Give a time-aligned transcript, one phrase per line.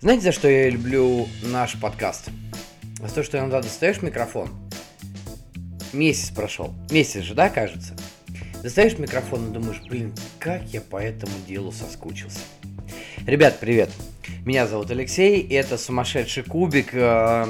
[0.00, 2.28] Знаете, за что я люблю наш подкаст?
[3.00, 4.50] За то, что иногда достаешь микрофон.
[5.94, 6.74] Месяц прошел.
[6.90, 7.96] Месяц же, да, кажется?
[8.62, 12.40] Достаешь микрофон и думаешь, блин, как я по этому делу соскучился.
[13.26, 13.90] Ребят, привет.
[14.44, 16.90] Меня зовут Алексей, и это сумасшедший кубик.
[16.92, 17.46] Э,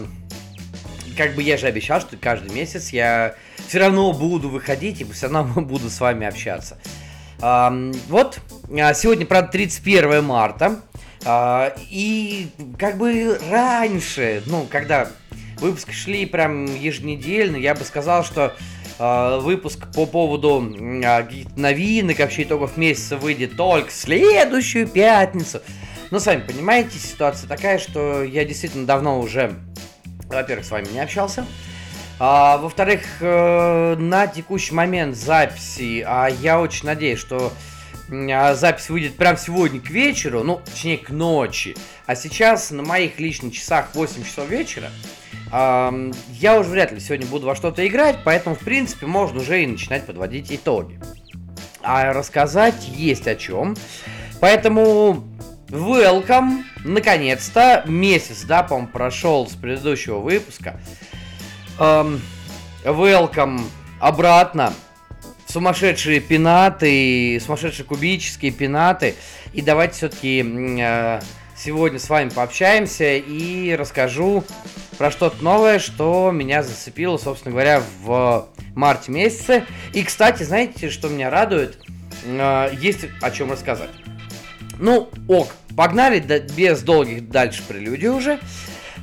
[1.16, 3.34] как бы я же обещал, что каждый месяц я
[3.66, 6.78] все равно буду выходить и все равно буду с вами общаться.
[7.40, 8.38] Вот,
[8.78, 10.80] а сегодня, правда, 31 марта.
[11.24, 12.48] А, и
[12.78, 15.08] как бы раньше, ну, когда
[15.58, 18.54] выпуски шли прям еженедельно, я бы сказал, что
[18.98, 25.60] э, выпуск по поводу э, новинок, вообще итогов месяца выйдет только следующую пятницу.
[26.10, 29.54] Но сами понимаете, ситуация такая, что я действительно давно уже,
[30.26, 31.46] во-первых, с вами не общался.
[32.18, 37.52] А, во-вторых, э, на текущий момент записи, а я очень надеюсь, что а,
[38.10, 41.76] запись выйдет прямо сегодня к вечеру, ну, точнее, к ночи.
[42.06, 44.90] А сейчас на моих личных часах 8 часов вечера.
[45.52, 49.62] Э, я уже вряд ли сегодня буду во что-то играть, поэтому, в принципе, можно уже
[49.62, 51.00] и начинать подводить итоги.
[51.82, 53.76] А рассказать есть о чем.
[54.40, 55.24] Поэтому
[55.68, 60.80] welcome, наконец-то, месяц, да, по-моему, прошел с предыдущего выпуска.
[61.78, 62.20] Эм,
[62.84, 63.62] welcome
[64.00, 64.72] обратно.
[65.50, 69.16] Сумасшедшие пенаты, сумасшедшие кубические пенаты.
[69.52, 71.20] И давайте все-таки э,
[71.56, 74.44] сегодня с вами пообщаемся и расскажу
[74.96, 79.64] про что-то новое, что меня зацепило, собственно говоря, в марте месяце.
[79.92, 81.80] И, кстати, знаете, что меня радует?
[82.24, 83.90] Э, есть о чем рассказать.
[84.78, 86.20] Ну, ок, погнали
[86.56, 88.38] без долгих дальше прелюдий уже.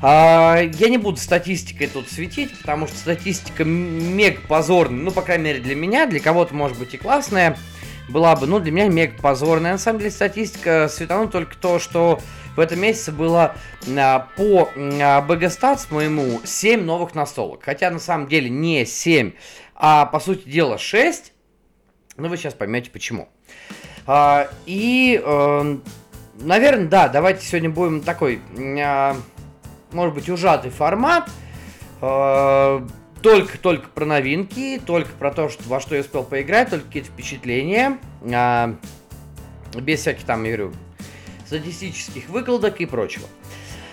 [0.02, 5.46] А, я не буду статистикой тут светить, потому что статистика мега позорная, ну, по крайней
[5.46, 7.58] мере, для меня, для кого-то, может быть, и классная
[8.10, 9.74] была бы, ну, для меня мега позорная.
[9.74, 12.20] На самом деле, статистика светанула только то, что
[12.56, 13.56] в этом месяце было
[13.98, 17.64] а, по а, BG моему 7 новых настолок.
[17.64, 19.32] Хотя, на самом деле, не 7,
[19.76, 21.34] а, по сути дела, 6.
[22.18, 23.30] Но вы сейчас поймете, почему.
[24.08, 25.78] А, и, э,
[26.40, 28.42] наверное, да, давайте сегодня будем такой...
[29.92, 31.30] А, может быть, ужатый формат.
[32.00, 37.10] Только-только э, про новинки, только про то, что, во что я успел поиграть, только какие-то
[37.10, 37.98] впечатления.
[38.32, 38.76] А,
[39.74, 40.74] без всяких там, я говорю,
[41.46, 43.28] статистических выкладок и прочего.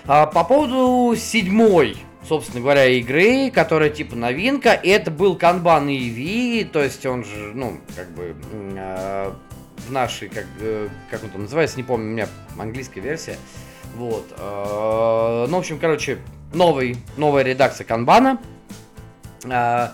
[0.05, 6.83] А, по поводу седьмой, собственно говоря, игры, которая типа новинка, это был Kanban EV, то
[6.83, 9.31] есть он же, ну, как бы э,
[9.87, 12.27] в нашей, как, э, как он там называется, не помню, у меня
[12.59, 13.37] английская версия.
[13.95, 14.25] Вот.
[14.37, 16.19] Э, ну, в общем, короче,
[16.53, 18.39] новый, новая редакция канбана.
[19.45, 19.89] Э,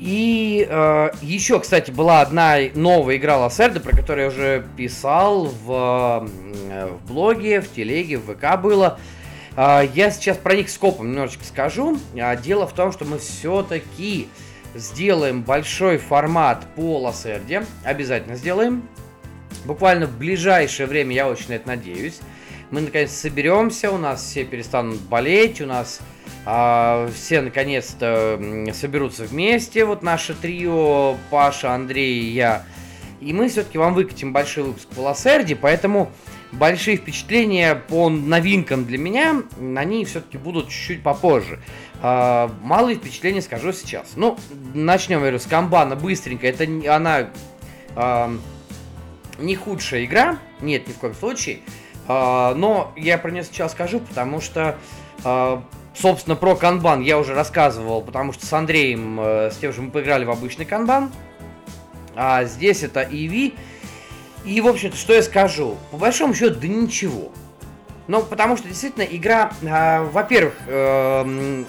[0.00, 6.28] и э, еще, кстати, была одна новая игра Лассерда, про которую я уже писал в,
[6.28, 8.98] в блоге, в телеге, в ВК было.
[9.56, 11.96] Я сейчас про них скопом немножечко скажу.
[12.42, 14.28] Дело в том, что мы все-таки
[14.74, 17.64] сделаем большой формат по Лассерде.
[17.84, 18.82] Обязательно сделаем.
[19.64, 22.20] Буквально в ближайшее время, я очень на это надеюсь
[22.74, 26.00] мы наконец соберемся, у нас все перестанут болеть, у нас
[26.44, 28.40] а, все наконец-то
[28.72, 32.64] соберутся вместе, вот наше трио, Паша, Андрей и я.
[33.20, 36.10] И мы все-таки вам выкатим большой выпуск по Лассерде, поэтому
[36.50, 39.42] большие впечатления по новинкам для меня,
[39.76, 41.60] они все-таки будут чуть-чуть попозже.
[42.02, 44.14] А, малые впечатления скажу сейчас.
[44.16, 44.36] Ну,
[44.74, 46.48] начнем, говорю, с Камбана быстренько.
[46.48, 47.30] Это она
[47.94, 48.36] а,
[49.38, 51.60] не худшая игра, нет, ни в коем случае.
[52.06, 54.76] А, но я про нее сейчас скажу, потому что,
[55.24, 55.62] а,
[55.94, 59.90] собственно, про канбан я уже рассказывал, потому что с Андреем, э, с тем же мы
[59.90, 61.10] поиграли в обычный канбан.
[62.14, 63.54] А здесь это EV.
[64.44, 65.76] И, в общем-то, что я скажу?
[65.90, 67.32] По большому счету, да ничего.
[68.06, 71.64] Ну, потому что, действительно, игра, а, во-первых, эм,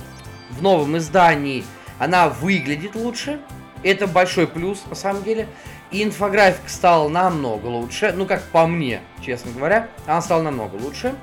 [0.50, 1.64] в новом издании
[1.98, 3.40] она выглядит лучше.
[3.84, 5.48] Это большой плюс, на самом деле.
[5.92, 8.14] И инфографика стала намного лучше.
[8.16, 9.88] Ну, как по мне, честно говоря.
[10.06, 11.14] Она стала намного лучше.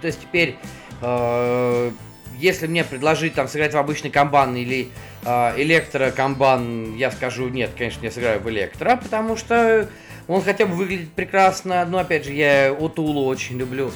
[0.00, 0.56] То есть теперь,
[1.02, 1.90] э,
[2.38, 4.88] если мне предложить там сыграть в обычный комбан или
[5.24, 9.88] э, электрокомбан, я скажу нет, конечно, я сыграю в электро, потому что
[10.28, 11.84] он хотя бы выглядит прекрасно.
[11.84, 13.90] Но опять же, я Отулу очень люблю.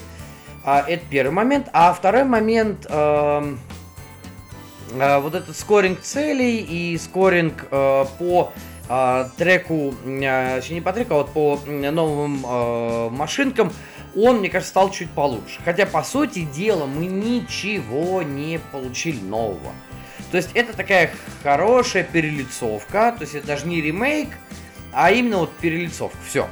[0.64, 1.68] А, это первый момент.
[1.72, 2.86] А второй момент...
[2.88, 3.54] Э,
[4.92, 8.52] э, вот этот скоринг целей и скоринг по
[8.86, 13.72] треку, э, не по треку, а вот по новым э, машинкам,
[14.16, 15.60] он, мне кажется, стал чуть получше.
[15.64, 19.72] Хотя, по сути дела, мы ничего не получили нового.
[20.30, 21.10] То есть это такая
[21.42, 24.30] хорошая перелицовка, то есть это даже не ремейк,
[24.92, 26.48] а именно вот перелицовка, все.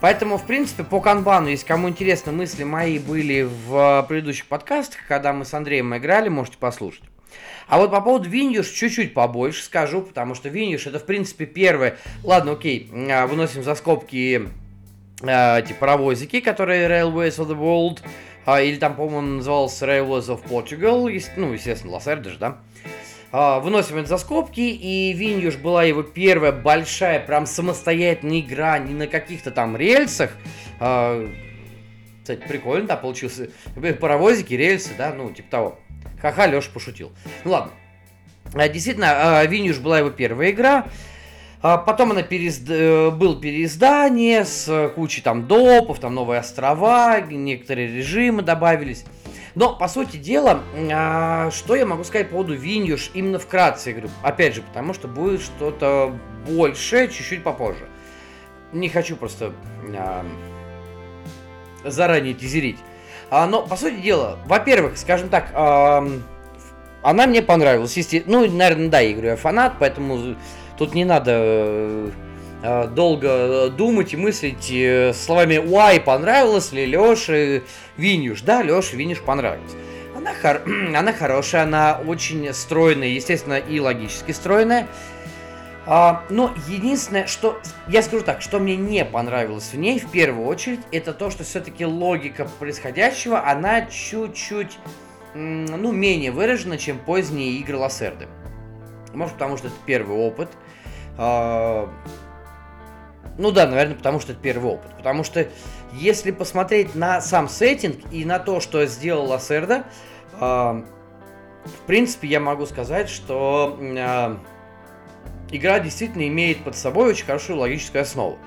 [0.00, 5.32] Поэтому, в принципе, по канбану, если кому интересно, мысли мои были в предыдущих подкастах, когда
[5.32, 7.04] мы с Андреем играли, можете послушать.
[7.72, 11.96] А вот по поводу Виньюш чуть-чуть побольше скажу, потому что Виньюш это, в принципе, первое...
[12.22, 14.46] Ладно, окей, а, выносим за скобки
[15.22, 18.00] э, эти паровозики, которые Railways of the World,
[18.44, 22.58] э, или там, по-моему, назывался Railways of Portugal, ну, естественно, Лассерда же, да?
[23.32, 28.92] Э, выносим это за скобки, и Виньюш была его первая большая, прям самостоятельная игра, не
[28.92, 30.32] на каких-то там рельсах,
[30.78, 31.26] э,
[32.20, 33.48] кстати, прикольно, да, получился.
[33.98, 35.78] Паровозики, рельсы, да, ну, типа того.
[36.22, 37.12] Ха-ха, Леша пошутил.
[37.44, 37.72] Ну ладно.
[38.54, 40.86] А, действительно, Виньюш была его первая игра.
[41.62, 42.68] А, потом она переизд...
[42.68, 49.04] Э, был переиздание с кучей там допов, там новые острова, некоторые режимы добавились.
[49.54, 54.10] Но, по сути дела, а, что я могу сказать по поводу Виньюш именно вкратце, говорю,
[54.22, 56.16] опять же, потому что будет что-то
[56.48, 57.88] большее чуть-чуть попозже.
[58.72, 59.52] Не хочу просто
[61.84, 62.78] заранее тизерить.
[63.34, 66.06] А, но, по сути дела, во-первых, скажем так, а,
[67.00, 67.96] она мне понравилась.
[67.96, 70.36] Если, ну, наверное, да, я говорю, я фанат, поэтому
[70.76, 72.10] тут не надо
[72.62, 77.62] а, долго думать и мыслить э, словами «Уай, понравилось ли Лёше
[77.96, 79.72] Винюш?» Да, Лёше Винюш понравилось.
[80.14, 80.60] Она, хор...
[80.94, 84.88] она хорошая, она очень стройная, естественно, и логически стройная.
[85.84, 90.46] А, но единственное, что я скажу так, что мне не понравилось в ней в первую
[90.46, 94.78] очередь, это то, что все-таки логика происходящего, она чуть-чуть,
[95.34, 98.28] ну, менее выражена, чем поздние игры Лассерды.
[99.12, 100.48] Может, потому что это первый опыт.
[101.18, 101.90] А,
[103.36, 104.96] ну да, наверное, потому что это первый опыт.
[104.96, 105.48] Потому что
[105.92, 109.84] если посмотреть на сам сеттинг и на то, что сделал Лассерда,
[110.38, 110.84] а,
[111.64, 113.78] в принципе, я могу сказать, что
[115.52, 118.38] игра действительно имеет под собой очень хорошую логическую основу.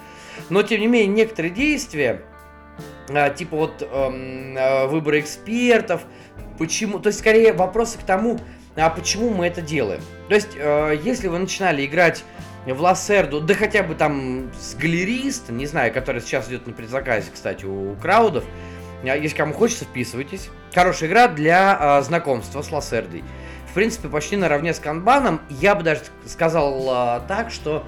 [0.50, 2.22] Но, тем не менее, некоторые действия,
[3.10, 6.02] а, типа вот эм, э, выбора экспертов,
[6.58, 8.40] почему, то есть, скорее, вопросы к тому,
[8.76, 10.02] а почему мы это делаем.
[10.28, 12.24] То есть, э, если вы начинали играть
[12.66, 17.30] в Лассерду, да хотя бы там с галериста, не знаю, который сейчас идет на предзаказе,
[17.32, 18.44] кстати, у краудов,
[19.04, 20.50] а, если кому хочется, вписывайтесь.
[20.74, 23.24] Хорошая игра для э, знакомства с Лассердой
[23.76, 25.42] принципе, почти наравне с канбаном.
[25.50, 27.86] Я бы даже сказал а, так, что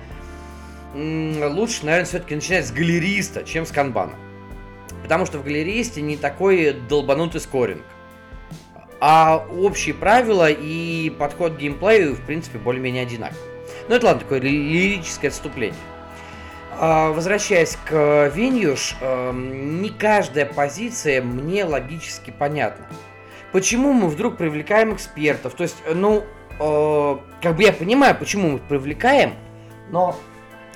[0.94, 4.14] м- лучше, наверное, все-таки начинать с галериста, чем с канбана.
[5.02, 7.84] Потому что в галеристе не такой долбанутый скоринг.
[9.00, 13.40] А общие правила и подход к геймплею, в принципе, более-менее одинаковы.
[13.88, 15.80] Ну, это ладно, такое лирическое отступление.
[16.72, 22.86] А, возвращаясь к Виньюш, эм, не каждая позиция мне логически понятна
[23.52, 25.54] почему мы вдруг привлекаем экспертов?
[25.54, 26.24] То есть, ну,
[26.60, 29.34] э, как бы я понимаю, почему мы привлекаем,
[29.90, 30.16] но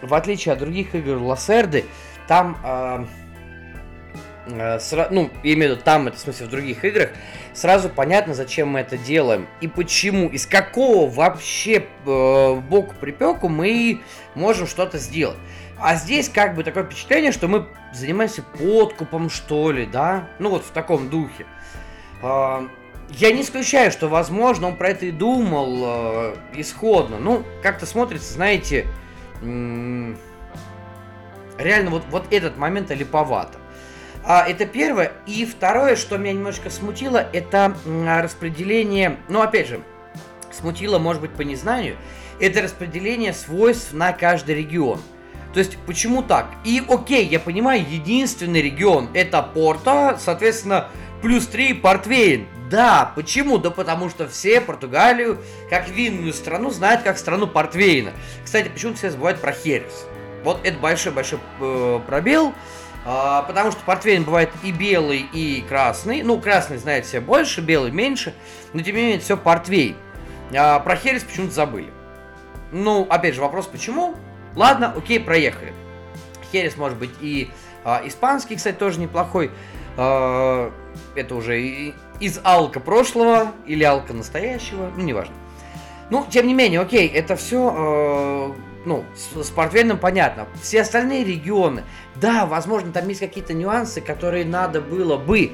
[0.01, 1.85] в отличие от других игр Лассерды,
[2.27, 3.05] там, э,
[4.47, 7.09] э, сра- ну, я имею в виду там, это в смысле в других играх,
[7.53, 14.01] сразу понятно, зачем мы это делаем и почему, из какого вообще э, боку припеку мы
[14.35, 15.37] можем что-то сделать.
[15.83, 20.29] А здесь как бы такое впечатление, что мы занимаемся подкупом, что ли, да?
[20.37, 21.45] Ну вот в таком духе.
[22.21, 22.67] А,
[23.09, 27.17] я не исключаю, что, возможно, он про это и думал э, исходно.
[27.17, 28.87] Ну, как-то смотрится, знаете,
[29.41, 30.15] реально
[31.89, 33.57] вот, вот этот момент липовато.
[34.23, 35.11] А, это первое.
[35.25, 39.81] И второе, что меня немножко смутило, это распределение, ну, опять же,
[40.51, 41.97] смутило, может быть, по незнанию,
[42.39, 45.01] это распределение свойств на каждый регион.
[45.53, 46.47] То есть, почему так?
[46.63, 50.87] И окей, я понимаю, единственный регион это Порто, соответственно,
[51.21, 52.47] плюс 3 портвейн.
[52.69, 53.57] Да, почему?
[53.57, 58.13] Да потому что все Португалию, как винную страну, знают как страну портвейна.
[58.45, 60.05] Кстати, почему-то все забывают про Херес.
[60.43, 62.53] Вот это большой-большой э, пробел.
[63.03, 66.23] А, потому что портвейн бывает и белый, и красный.
[66.23, 68.33] Ну, красный, знаете, все больше, белый меньше.
[68.73, 69.97] Но, тем не менее, все портвейн.
[70.55, 71.91] А, про Херес почему-то забыли.
[72.71, 74.15] Ну, опять же, вопрос почему?
[74.55, 75.73] Ладно, окей, проехали.
[76.51, 77.49] Херес может быть и
[77.83, 79.51] а, испанский, кстати, тоже неплохой.
[79.97, 80.71] А,
[81.15, 85.35] это уже из алка прошлого или алка настоящего, ну, неважно.
[86.09, 88.53] Ну, тем не менее, окей, это все, э,
[88.85, 90.47] ну, с, с портвейном понятно.
[90.61, 91.83] Все остальные регионы,
[92.15, 95.53] да, возможно, там есть какие-то нюансы, которые надо было бы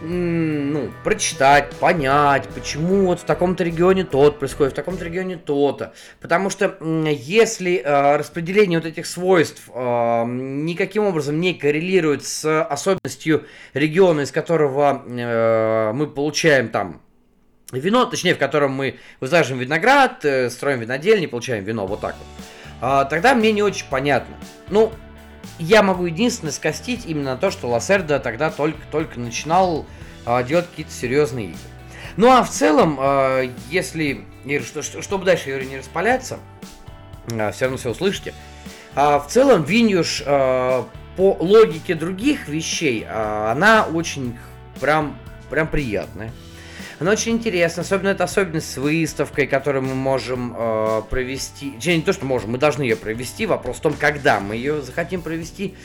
[0.00, 5.92] ну, прочитать, понять, почему вот в таком-то регионе тот происходит, в таком-то регионе то-то.
[6.20, 13.46] Потому что если э, распределение вот этих свойств э, никаким образом не коррелирует с особенностью
[13.74, 17.00] региона, из которого э, мы получаем там
[17.72, 23.04] вино, точнее, в котором мы высаживаем виноград, э, строим винодельни, получаем вино, вот так вот,
[23.06, 24.36] э, тогда мне не очень понятно.
[24.68, 24.92] Ну,
[25.58, 29.86] я могу единственное скостить именно то, что Лассерда тогда только-только начинал
[30.26, 31.58] э, делать какие-то серьезные игры.
[32.16, 34.24] Ну а в целом, э, если,
[34.64, 36.38] что, что, чтобы дальше говорю, не распаляться,
[37.30, 38.34] э, все равно все услышите,
[38.94, 40.84] э, в целом Виньюш э,
[41.16, 44.38] по логике других вещей, э, она очень
[44.80, 45.18] прям,
[45.50, 46.32] прям приятная.
[47.00, 51.74] Она очень интересна, особенно это особенность с выставкой, которую мы можем э, провести.
[51.84, 53.46] Не то, что можем, мы должны ее провести.
[53.46, 55.76] Вопрос в том, когда мы ее захотим провести.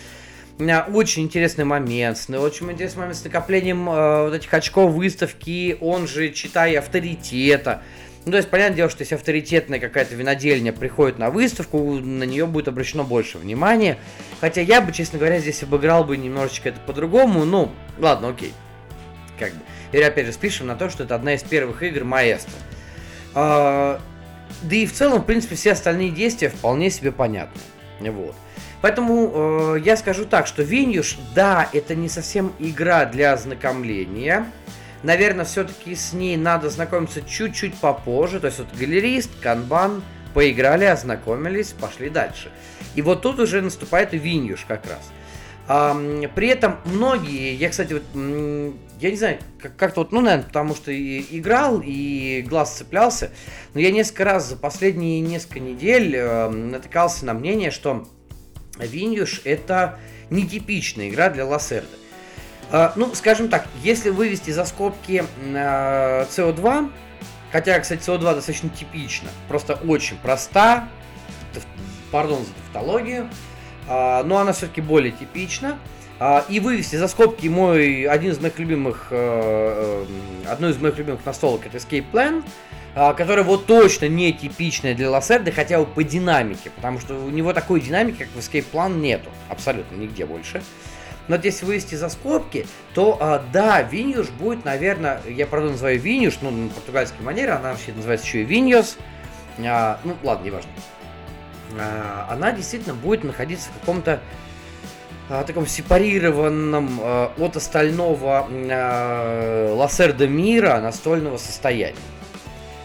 [0.59, 6.31] Очень интересный момент, очень интересный момент с накоплением э, вот этих очков выставки, он же,
[6.31, 7.83] читая авторитета.
[8.25, 12.47] Ну, то есть, понятное дело, что если авторитетная какая-то винодельня приходит на выставку, на нее
[12.47, 13.97] будет обращено больше внимания.
[14.41, 17.45] Хотя я бы, честно говоря, здесь обыграл бы немножечко это по-другому.
[17.45, 18.53] Ну, ладно, окей.
[19.37, 19.59] Как бы.
[19.93, 22.53] И опять же спишем на то, что это одна из первых игр Маэстро.
[23.35, 24.01] А,
[24.63, 27.61] да и в целом, в принципе, все остальные действия вполне себе понятны.
[27.99, 28.35] Вот.
[28.81, 34.45] Поэтому э, я скажу так, что Виньюш, да, это не совсем игра для ознакомления.
[35.03, 38.41] Наверное, все-таки с ней надо знакомиться чуть-чуть попозже.
[38.41, 42.51] То есть вот галерист, канбан, поиграли, ознакомились, пошли дальше.
[42.95, 45.11] И вот тут уже наступает Виньюш как раз.
[45.75, 45.95] А,
[46.35, 50.75] при этом многие, я, кстати, вот, я не знаю, как- как-то вот, ну, наверное, потому
[50.75, 53.31] что и играл, и глаз цеплялся,
[53.73, 58.07] но я несколько раз за последние несколько недель э, натыкался на мнение, что
[58.77, 59.97] Виньюш это
[60.29, 61.87] нетипичная игра для Лассерда.
[62.71, 66.91] Э, ну, скажем так, если вывести за скобки э, CO2,
[67.51, 70.87] хотя, кстати, CO2 достаточно типично, просто очень проста,
[72.11, 73.27] пардон за тавтологию,
[73.87, 75.77] но она все-таки более типична.
[76.19, 80.05] А, и вывести за скобки мой один из моих любимых, э,
[80.45, 82.45] э, одну из моих любимых настолок это Escape Plan,
[82.95, 87.29] а, которая вот точно не типичная для Лассерды, хотя бы по динамике, потому что у
[87.29, 90.63] него такой динамики, как в Escape Plan, нету абсолютно нигде больше.
[91.27, 96.39] Но вот если вывести за скобки, то да, Виньюш будет, наверное, я правда называю Виньюш,
[96.41, 98.97] ну, на португальской манере, она вообще называется еще и Виньос.
[99.57, 100.69] ну, ладно, неважно.
[100.92, 100.92] А,
[101.79, 104.19] она действительно будет находиться в каком-то
[105.29, 108.47] а, таком сепарированном а, от остального
[109.73, 111.95] Лассерда мира настольного состояния.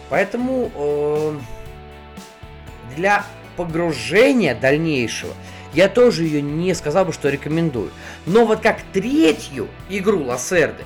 [0.09, 1.37] Поэтому э,
[2.95, 3.23] для
[3.55, 5.33] погружения дальнейшего
[5.73, 7.91] я тоже ее не сказал бы, что рекомендую.
[8.25, 10.83] Но вот как третью игру Лассерды,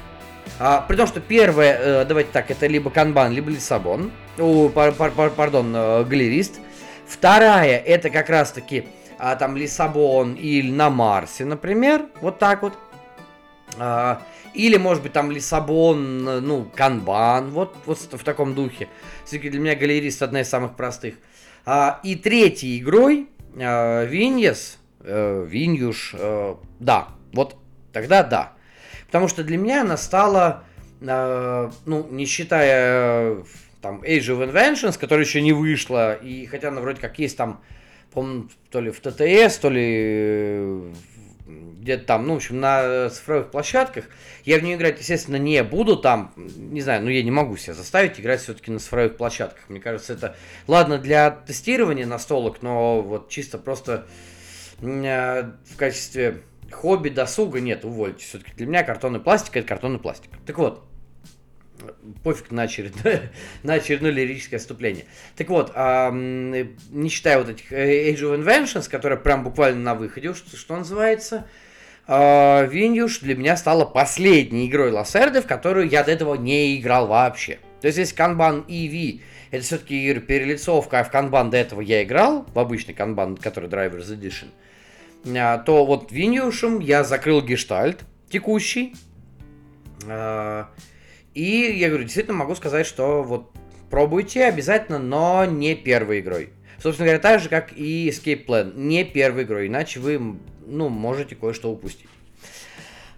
[0.59, 4.91] а, при том, что первая, э, давайте так, это либо Канбан, либо Лиссабон, о, пар,
[4.91, 6.55] пар, пар, пардон, э, Галерист–
[7.07, 8.85] Вторая, это как раз-таки
[9.19, 12.77] а, там Лиссабон или на Марсе, например, вот так вот.
[13.77, 14.21] А,
[14.53, 18.87] или, может быть, там Лиссабон, ну, Канбан, вот, вот в таком духе.
[19.25, 21.15] Все-таки для меня галерист одна из самых простых.
[21.65, 27.55] А, и третьей игрой а, Виньес, э, Виньюш, э, да, вот
[27.91, 28.53] тогда да.
[29.07, 30.63] Потому что для меня она стала,
[31.01, 33.43] э, ну, не считая
[33.83, 37.61] там Age of Inventions, которая еще не вышла, и хотя она вроде как есть там,
[38.11, 38.25] по
[38.71, 40.93] то ли в ТТС, то ли э,
[41.45, 44.05] где-то там, ну, в общем, на цифровых площадках.
[44.45, 47.73] Я в нее играть, естественно, не буду там, не знаю, ну, я не могу себя
[47.73, 49.67] заставить играть все-таки на цифровых площадках.
[49.67, 50.35] Мне кажется, это,
[50.67, 54.05] ладно, для тестирования настолок, но вот чисто просто
[54.81, 58.25] э, в качестве хобби, досуга нет, увольте.
[58.25, 60.31] Все-таки для меня картон и пластик это картон и пластик.
[60.45, 60.85] Так вот,
[62.23, 63.31] пофиг на очередное,
[63.63, 65.05] на очередное лирическое отступление.
[65.35, 70.33] Так вот, не считая вот этих э, Age of Inventions, которые прям буквально на выходе,
[70.33, 71.45] что, что называется,
[72.05, 77.07] а, Виньюш для меня стала последней игрой Лассерды, в которую я до этого не играл
[77.07, 77.59] вообще.
[77.81, 79.21] То есть, если Kanban EV
[79.51, 84.09] это все-таки перелицовка, а в Kanban до этого я играл, в обычный Kanban, который Drivers
[84.17, 84.47] Edition,
[85.37, 87.99] а, то вот Виньюшем я закрыл гештальт
[88.29, 88.95] текущий,
[90.07, 90.69] а,
[91.33, 93.51] и я говорю, действительно могу сказать, что вот
[93.89, 96.49] пробуйте обязательно, но не первой игрой.
[96.81, 101.35] Собственно говоря, так же, как и Escape Plan, не первой игрой, иначе вы, ну, можете
[101.35, 102.09] кое-что упустить.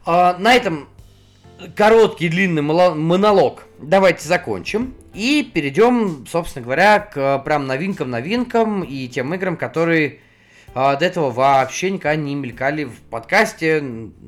[0.06, 0.88] А, на этом
[1.76, 9.58] короткий длинный монолог давайте закончим и перейдем, собственно говоря, к прям новинкам-новинкам и тем играм,
[9.58, 10.20] которые
[10.74, 13.84] а, до этого вообще никогда не мелькали в подкасте,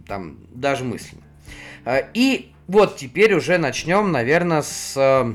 [0.07, 1.21] там, даже мысленно.
[1.85, 4.93] А, и вот теперь уже начнем, наверное, с...
[4.97, 5.33] Э,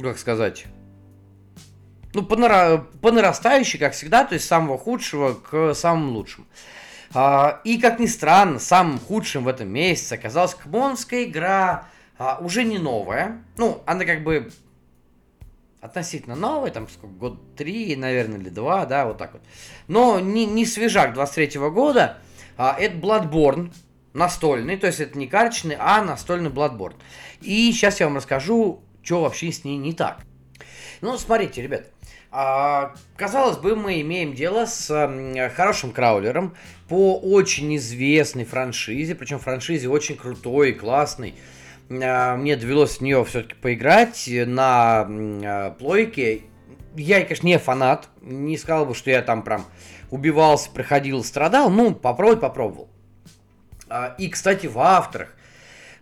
[0.00, 0.64] как сказать?
[2.14, 2.86] Ну, по, нара...
[3.02, 6.46] по нарастающей, как всегда, то есть с самого худшего к самому лучшему.
[7.12, 11.86] А, и, как ни странно, самым худшим в этом месяце оказалась Кмонская игра,
[12.18, 13.42] а, уже не новая.
[13.56, 14.50] Ну, она как бы...
[15.80, 19.42] относительно новая, там сколько, год три, наверное, или два, да, вот так вот.
[19.86, 22.18] Но не, не свежак 23 -го года,
[22.56, 23.72] а, это Bloodborne,
[24.14, 26.94] настольный, то есть это не карточный, а настольный Bloodborne.
[27.42, 30.20] И сейчас я вам расскажу, что вообще с ней не так.
[31.02, 31.90] Ну, смотрите, ребят,
[32.30, 34.88] а, казалось бы, мы имеем дело с
[35.54, 36.56] хорошим краулером
[36.88, 41.34] по очень известной франшизе, причем франшизе очень крутой и классной.
[41.90, 46.42] А, мне довелось в нее все-таки поиграть на а, плойке.
[46.96, 49.66] Я, конечно, не фанат, не сказал бы, что я там прям
[50.10, 51.70] убивался, проходил, страдал.
[51.70, 52.88] Ну, попробовать попробовал.
[54.18, 55.34] И, кстати, в авторах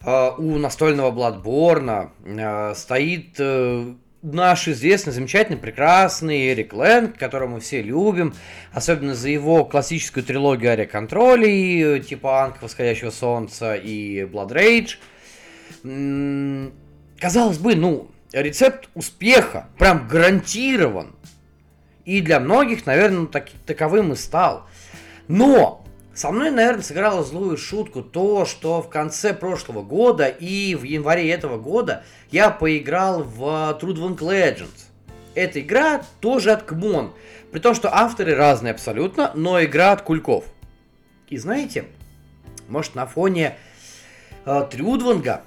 [0.04, 8.34] у настольного Bloodborne стоит э, наш известный, замечательный, прекрасный Эрик Лэнг, которого мы все любим,
[8.72, 14.96] особенно за его классическую трилогию Ария Контролей, типа Анк Восходящего Солнца и Blood
[15.82, 16.72] Rage.
[17.20, 21.14] Казалось бы, ну, рецепт успеха прям гарантирован.
[22.04, 24.66] И для многих, наверное, так, таковым и стал.
[25.28, 25.81] Но
[26.14, 31.30] со мной, наверное, сыграла злую шутку то, что в конце прошлого года и в январе
[31.30, 34.88] этого года я поиграл в Trudvang Legends.
[35.34, 37.14] Эта игра тоже от Кмон,
[37.50, 40.44] при том, что авторы разные абсолютно, но игра от Кульков.
[41.30, 41.86] И знаете,
[42.68, 43.56] может на фоне
[44.44, 45.42] э, Трюдванга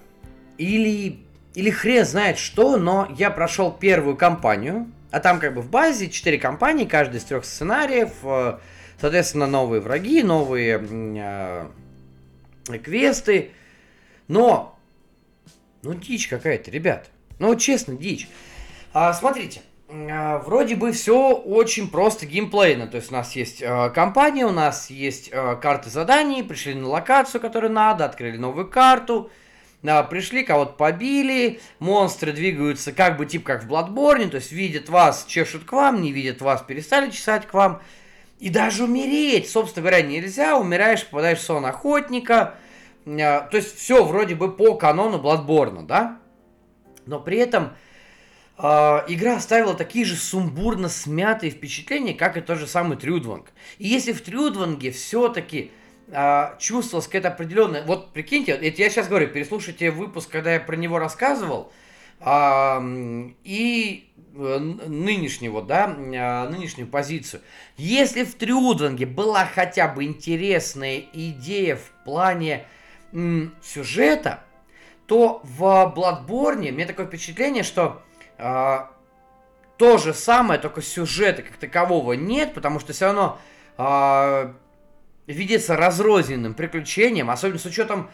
[0.57, 1.19] или,
[1.53, 6.09] или хрен знает что, но я прошел первую кампанию, а там как бы в базе
[6.09, 8.57] 4 кампании, каждый из трех сценариев, э,
[8.99, 10.81] Соответственно, новые враги, новые
[12.67, 13.51] э, квесты.
[14.27, 14.77] Но,
[15.83, 17.09] ну дичь какая-то, ребят.
[17.39, 18.27] Ну честно, дичь.
[18.93, 22.87] А, смотрите, а, вроде бы все очень просто геймплейно.
[22.87, 26.87] То есть у нас есть э, компания, у нас есть э, карты заданий, пришли на
[26.87, 29.29] локацию, которую надо, открыли новую карту.
[29.87, 34.89] А, пришли, кого-то побили, монстры двигаются как бы типа как в Bloodborne, то есть видят
[34.89, 37.81] вас, чешут к вам, не видят вас, перестали чесать к вам.
[38.45, 40.55] И даже умереть, собственно говоря, нельзя.
[40.55, 42.53] Умираешь, попадаешь в сон охотника.
[43.07, 46.19] А, то есть все вроде бы по канону Bloodborne, да?
[47.07, 47.73] Но при этом
[48.59, 48.63] э,
[49.07, 53.47] игра оставила такие же сумбурно смятые впечатления, как и тот же самый Трюдванг.
[53.79, 55.71] И если в Трюдванге все-таки
[56.09, 57.83] э, чувствовалась какая-то определенная...
[57.83, 61.71] Вот прикиньте, это я сейчас говорю, переслушайте выпуск, когда я про него рассказывал,
[62.23, 64.05] и
[64.37, 67.41] Э, нынешнего, да, а, нынешнюю позицию.
[67.77, 72.65] Если в Трюдванге была хотя бы интересная идея в плане
[73.63, 74.43] сюжета,
[75.07, 78.01] то в Bloodborne мне такое впечатление, что
[78.37, 78.79] э,
[79.77, 83.39] то же самое, только сюжета как такового нет, потому что все равно
[83.77, 84.53] э,
[85.27, 88.09] видится разрозненным приключением, особенно с учетом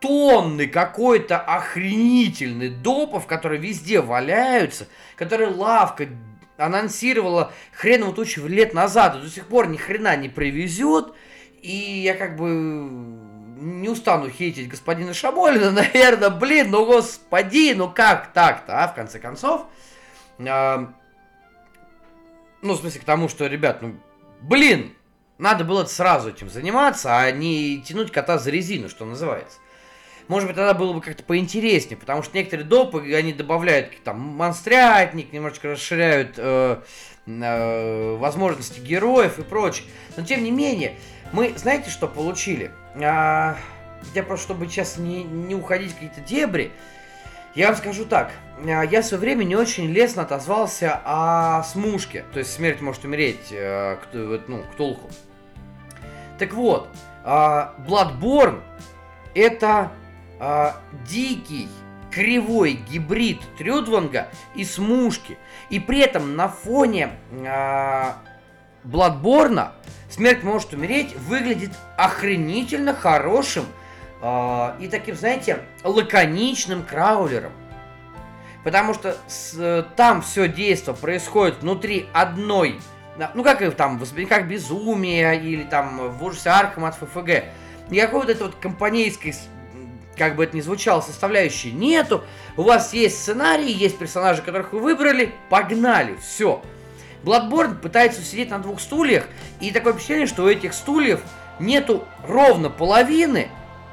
[0.00, 6.08] тонны какой-то охренительный допов, которые везде валяются, которые лавка
[6.56, 11.14] анонсировала хреново тучу лет назад, и до сих пор ни хрена не привезет,
[11.62, 18.32] и я как бы не устану хейтить господина Шамолина, наверное, блин, ну господи, ну как
[18.32, 19.66] так-то, а, в конце концов.
[20.40, 20.92] А,
[22.60, 23.96] ну, в смысле, к тому, что, ребят, ну,
[24.40, 24.94] блин,
[25.38, 29.58] надо было сразу этим заниматься, а не тянуть кота за резину, что называется.
[30.28, 35.32] Может быть, тогда было бы как-то поинтереснее, потому что некоторые допы, они добавляют там монстрятник,
[35.32, 36.82] немножечко расширяют э,
[37.26, 39.88] э, возможности героев и прочее.
[40.16, 40.96] Но тем не менее,
[41.32, 42.70] мы, знаете, что получили?
[42.96, 43.56] А,
[44.14, 46.72] я просто, чтобы сейчас не, не уходить в какие-то дебри,
[47.54, 48.30] я вам скажу так.
[48.66, 52.24] А, я в свое время не очень лестно отозвался о смушке.
[52.34, 53.96] То есть смерть может умереть, э,
[54.46, 55.08] ну, Ктулху.
[56.38, 56.88] Так вот,
[57.24, 58.60] а, Bloodborne
[59.34, 59.90] это
[60.40, 60.72] э,
[61.08, 61.68] дикий,
[62.10, 65.38] кривой гибрид Трюдванга и Смушки.
[65.70, 68.12] И при этом на фоне э,
[68.84, 69.72] Бладборна
[70.10, 73.66] Смерть может умереть выглядит охренительно хорошим
[74.22, 77.52] э, и таким, знаете, лаконичным краулером.
[78.64, 82.80] Потому что с, там все действо происходит внутри одной,
[83.34, 87.44] ну как там, в как безумие или там в Ужасе Аркхэма от FFG.
[87.90, 89.34] Никакой вот этой вот компанейской
[90.18, 92.24] как бы это ни звучало, составляющей нету.
[92.56, 96.60] У вас есть сценарий, есть персонажи, которых вы выбрали, погнали, все.
[97.22, 99.26] Bloodborne пытается сидеть на двух стульях,
[99.60, 101.20] и такое впечатление, что у этих стульев
[101.58, 103.48] нету ровно половины,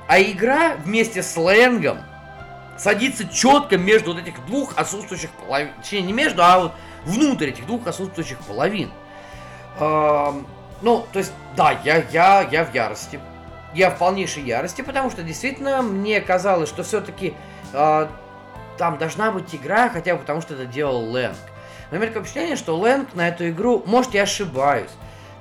[0.07, 1.99] а игра вместе с сленгом
[2.77, 5.71] садится четко между вот этих двух отсутствующих половин.
[5.81, 6.71] Точнее, не между, а вот
[7.05, 8.91] внутрь этих двух отсутствующих половин.
[9.79, 10.45] Эм,
[10.81, 13.19] ну, то есть, да, я, я, я в ярости
[13.75, 17.35] я в полнейшей ярости, потому что действительно мне казалось, что все-таки
[17.73, 18.07] э,
[18.77, 21.35] там должна быть игра, хотя бы потому что это делал Лэнг.
[21.91, 24.89] Но у меня такое впечатление, что Лэнг на эту игру, может, я ошибаюсь,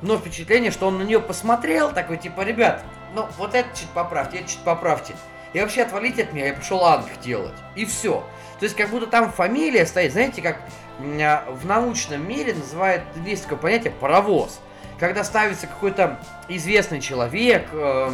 [0.03, 2.83] но впечатление, что он на нее посмотрел, такой, типа, ребят,
[3.15, 5.15] ну, вот это чуть поправьте, это чуть поправьте.
[5.53, 7.55] И вообще отвалите от меня, я пошел анг делать.
[7.77, 8.25] И все.
[8.59, 10.59] То есть, как будто там фамилия стоит, знаете, как
[10.99, 14.61] а, в научном мире называют, есть такое понятие паровоз.
[14.99, 18.11] Когда ставится какой-то известный человек, э,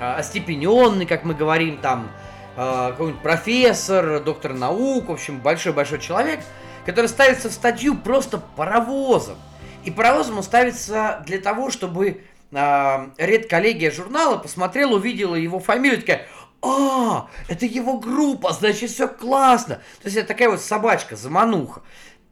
[0.00, 2.10] остепененный, как мы говорим, там,
[2.56, 6.40] э, какой-нибудь профессор, доктор наук, в общем, большой-большой человек,
[6.84, 9.36] который ставится в статью просто паровозом.
[9.84, 16.26] И паровозом он ставится для того, чтобы э, редколлегия журнала посмотрела, увидела его фамилию, такая,
[16.60, 19.76] а, это его группа, значит, все классно.
[19.76, 21.82] То есть это такая вот собачка, замануха.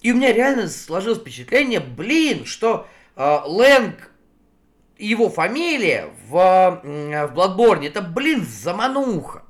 [0.02, 4.10] И у меня реально сложилось впечатление, блин, что э, Лэнг
[4.98, 9.42] его фамилия в, в Bloodborne, это, блин, замануха.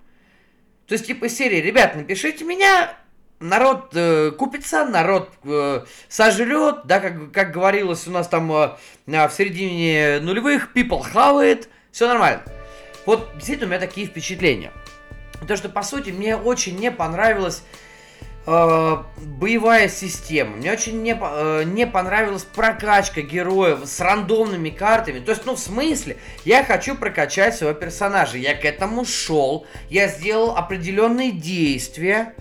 [0.87, 2.97] То есть, типа серии, ребят, напишите меня,
[3.41, 8.77] народ э, купится, народ э, сожрет, да, как, как говорилось у нас там э,
[9.07, 12.43] в середине нулевых, people хавает, все нормально.
[13.05, 14.73] Вот действительно у меня такие впечатления.
[15.47, 17.63] То, что, по сути, мне очень не понравилось
[18.47, 20.57] боевая система.
[20.57, 25.19] Мне очень не, э, не понравилась прокачка героев с рандомными картами.
[25.19, 28.39] То есть, ну, в смысле, я хочу прокачать своего персонажа.
[28.39, 32.35] Я к этому шел, я сделал определенные действия.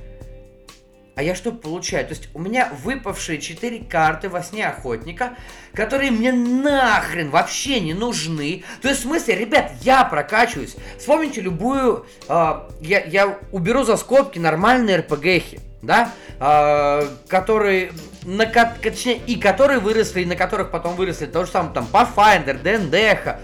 [1.16, 2.06] А я что получаю?
[2.06, 5.36] То есть у меня выпавшие 4 карты во сне охотника,
[5.74, 8.64] которые мне нахрен вообще не нужны.
[8.82, 10.76] То есть в смысле, ребят, я прокачиваюсь.
[11.00, 12.06] Вспомните любую...
[12.28, 17.92] Э, я, я уберу за скобки нормальные РПГхи да, э, которые,
[18.24, 22.62] на, точнее, и которые выросли, и на которых потом выросли, то же самое, там, Pathfinder,
[22.62, 23.40] Дендеха,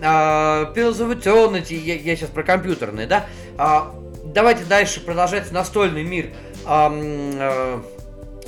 [0.00, 3.26] э, Pillars of Eternity, я, я сейчас про компьютерные, да,
[3.58, 3.80] э,
[4.24, 6.32] давайте дальше продолжать настольный мир,
[6.66, 7.80] э, э,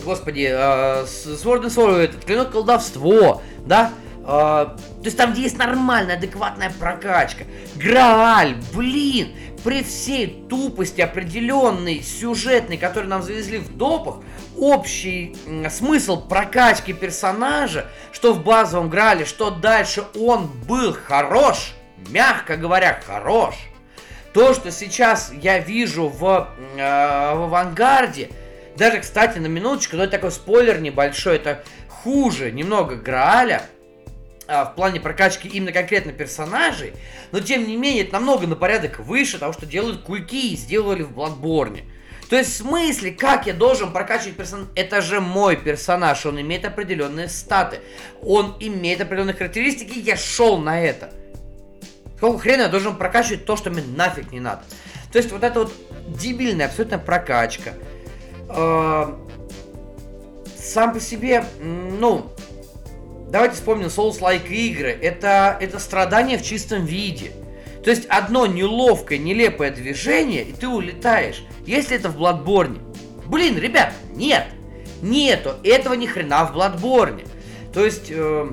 [0.04, 5.58] господи, э, Sword and Sorrow, этот, Клинок Колдовство, да, э, то есть там, где есть
[5.58, 7.44] нормальная, адекватная прокачка,
[7.76, 9.28] Грааль, блин,
[9.64, 14.16] при всей тупости определенной сюжетной, которую нам завезли в допах,
[14.56, 15.36] общий
[15.70, 21.74] смысл прокачки персонажа, что в базовом Грале, что дальше он был хорош,
[22.10, 23.56] мягко говоря, хорош.
[24.36, 28.28] То, что сейчас я вижу в, э, в авангарде,
[28.76, 33.62] даже, кстати, на минуточку, но это такой спойлер небольшой, это хуже немного Грааля–
[34.46, 36.92] а, в плане прокачки именно конкретно персонажей,
[37.32, 41.02] но тем не менее это намного на порядок выше того, что делают кульки и сделали
[41.02, 41.80] в Bloodborne.
[42.28, 44.68] То есть в смысле, как я должен прокачивать персонаж?
[44.74, 47.80] Это же мой персонаж, он имеет определенные статы,
[48.22, 51.10] он имеет определенные характеристики, я шел на это.
[52.16, 54.62] Какого хрена я должен прокачивать то, что мне нафиг не надо?
[55.12, 55.72] То есть вот это вот
[56.08, 57.72] дебильная абсолютно прокачка.
[58.48, 59.14] Э,
[60.58, 62.26] сам по себе, ну,
[63.30, 64.90] давайте вспомним Souls-like игры.
[64.90, 67.32] Это, это страдание в чистом виде.
[67.84, 71.44] То есть одно неловкое, нелепое движение, и ты улетаешь.
[71.66, 72.80] Если это в Bloodborne.
[73.26, 74.46] Блин, ребят, нет.
[75.02, 75.54] Нету.
[75.62, 77.28] Этого ни хрена в Bloodborne.
[77.72, 78.06] То есть...
[78.10, 78.50] Э,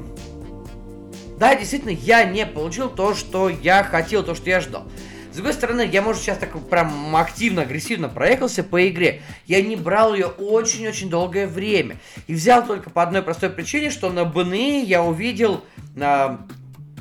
[1.44, 4.88] да, действительно, я не получил то, что я хотел, то, что я ждал.
[5.30, 9.22] С другой стороны, я, может, сейчас так прям активно, агрессивно проехался по игре.
[9.46, 11.98] Я не брал ее очень-очень долгое время.
[12.28, 15.66] И взял только по одной простой причине, что на БНИ я увидел
[15.98, 16.38] э,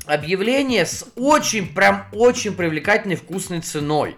[0.07, 4.17] объявление с очень, прям очень привлекательной вкусной ценой.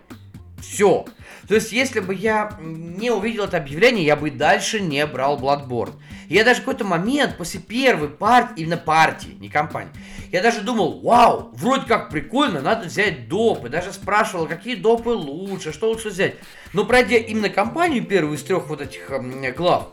[0.59, 1.05] Все.
[1.49, 5.93] То есть, если бы я не увидел это объявление, я бы дальше не брал Bloodborne.
[6.29, 9.93] Я даже в какой-то момент, после первой партии, именно партии, не компании,
[10.33, 13.69] я даже думал, вау, вроде как прикольно, надо взять допы.
[13.69, 16.35] Даже спрашивал, какие допы лучше, что лучше взять.
[16.73, 19.91] Но пройдя именно компанию первую из трех вот этих э, глав,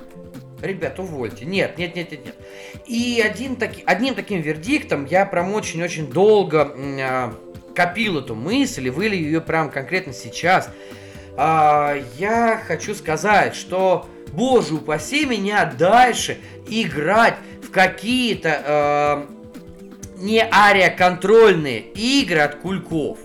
[0.62, 1.46] ребят, увольте.
[1.46, 2.36] Нет, нет, нет, нет, нет.
[2.88, 7.32] И один таки, одним таким вердиктом я прям очень-очень долго э,
[7.76, 10.70] копил эту мысль и вылью ее прям конкретно сейчас.
[11.38, 21.80] Э, я хочу сказать, что боже упаси меня дальше играть в какие-то э, не ариоконтрольные
[21.80, 23.20] игры от кульков.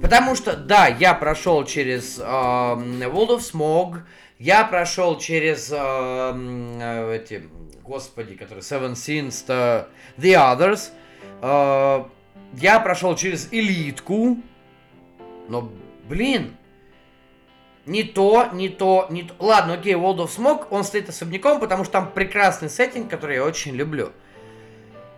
[0.00, 4.00] Потому что, да, я прошел через э, World of Smog,
[4.38, 7.42] я прошел через э, э, эти,
[7.84, 9.86] господи, которые Seven Sins, the,
[10.16, 10.90] the Others,
[11.42, 12.04] э,
[12.54, 14.38] я прошел через Элитку,
[15.48, 15.70] но,
[16.08, 16.56] блин,
[17.86, 19.34] не то, не то, не то.
[19.38, 23.44] Ладно, окей, World of Smoke, он стоит особняком, потому что там прекрасный сеттинг, который я
[23.44, 24.12] очень люблю.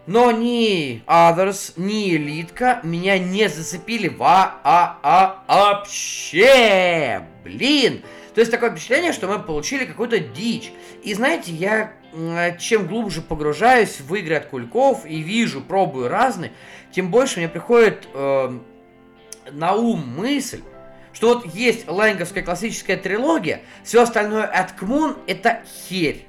[0.07, 7.22] Но ни Others, ни Элитка меня не зацепили во а а вообще.
[7.44, 8.03] Блин.
[8.35, 10.72] То есть такое впечатление, что мы получили какую-то дичь.
[11.03, 11.92] И знаете, я
[12.59, 16.53] чем глубже погружаюсь в игры от Кульков и вижу, пробую разные,
[16.92, 18.59] тем больше мне приходит э,
[19.51, 20.61] на ум мысль,
[21.22, 26.26] что вот есть лайнговская классическая трилогия, все остальное от Кмун это херь.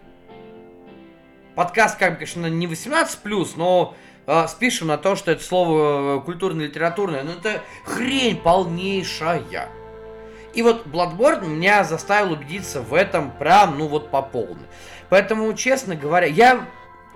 [1.56, 3.96] Подкаст, как бы, конечно, не 18+, но
[4.28, 9.68] э, спишем на то, что это слово э, культурно-литературное, но это хрень полнейшая.
[10.54, 14.68] И вот Bloodborne меня заставил убедиться в этом прям, ну вот по полной.
[15.10, 16.68] Поэтому, честно говоря, я,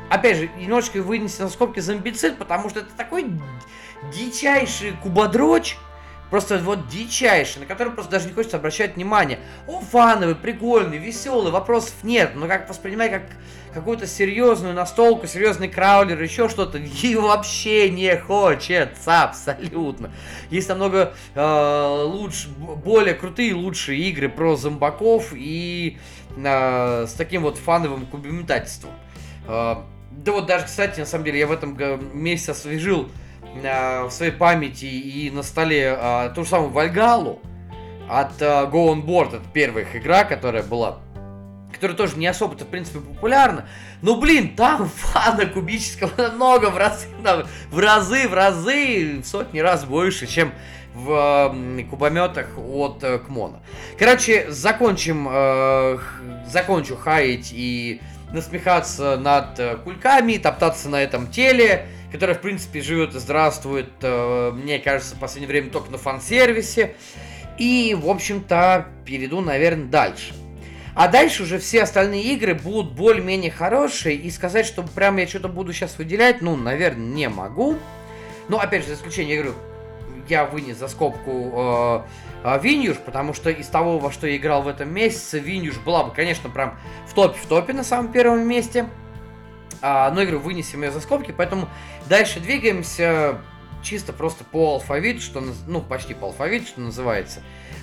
[0.10, 3.28] опять же, немножечко вынести на скобки зомбицид, потому что это такой
[4.12, 5.78] дичайший кубодрочь,
[6.30, 9.40] Просто вот дичайший, на который просто даже не хочется обращать внимание.
[9.68, 12.32] Он фановый, прикольный, веселый, вопросов нет.
[12.36, 13.24] Но как воспринимай как
[13.74, 20.12] какую-то серьезную настолку, серьезный краулер, еще что-то, и вообще не хочется абсолютно.
[20.50, 25.98] Есть намного э, лучше, более крутые, лучшие игры про зомбаков и
[26.36, 28.92] э, с таким вот фановым кубометательством.
[29.48, 29.76] Э,
[30.12, 31.78] да вот даже, кстати, на самом деле, я в этом
[32.14, 33.10] месяце освежил
[33.62, 37.42] в своей памяти и на столе э, ту же самую Вальгалу
[38.10, 41.00] от э, Go On Board, первая их игра, которая была
[41.72, 43.68] которая тоже не особо-то, в принципе, популярна.
[44.02, 47.08] Но, блин, там фана кубического намного в разы,
[47.70, 50.54] в разы, в разы, в сотни раз больше, чем
[50.94, 53.60] в э, кубометах от э, Кмона.
[54.00, 56.00] Короче, закончим, э,
[56.48, 63.16] закончу хаять и насмехаться над э, кульками, топтаться на этом теле которая, в принципе, живет
[63.16, 66.96] и здравствует, э, мне кажется, в последнее время только на фан-сервисе.
[67.58, 70.34] И, в общем-то, перейду, наверное, дальше.
[70.94, 75.48] А дальше уже все остальные игры будут более-менее хорошие, и сказать, что прям я что-то
[75.48, 77.78] буду сейчас выделять, ну, наверное, не могу.
[78.48, 79.58] Но, опять же, за исключением, я говорю,
[80.30, 82.02] я вынес за скобку э,
[82.44, 86.04] э, Виньюш, потому что из того, во что я играл в этом месяце, Виньюш была
[86.04, 88.88] бы, конечно, прям в топе, в топе на самом первом месте.
[89.82, 91.70] А, но игру вынесем ее за скобки, поэтому
[92.08, 93.40] дальше двигаемся
[93.84, 97.42] чисто просто по алфавиту, что, ну, почти по алфавиту, что называется.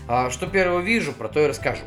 [0.08, 1.82] А, что первое вижу, про то и расскажу.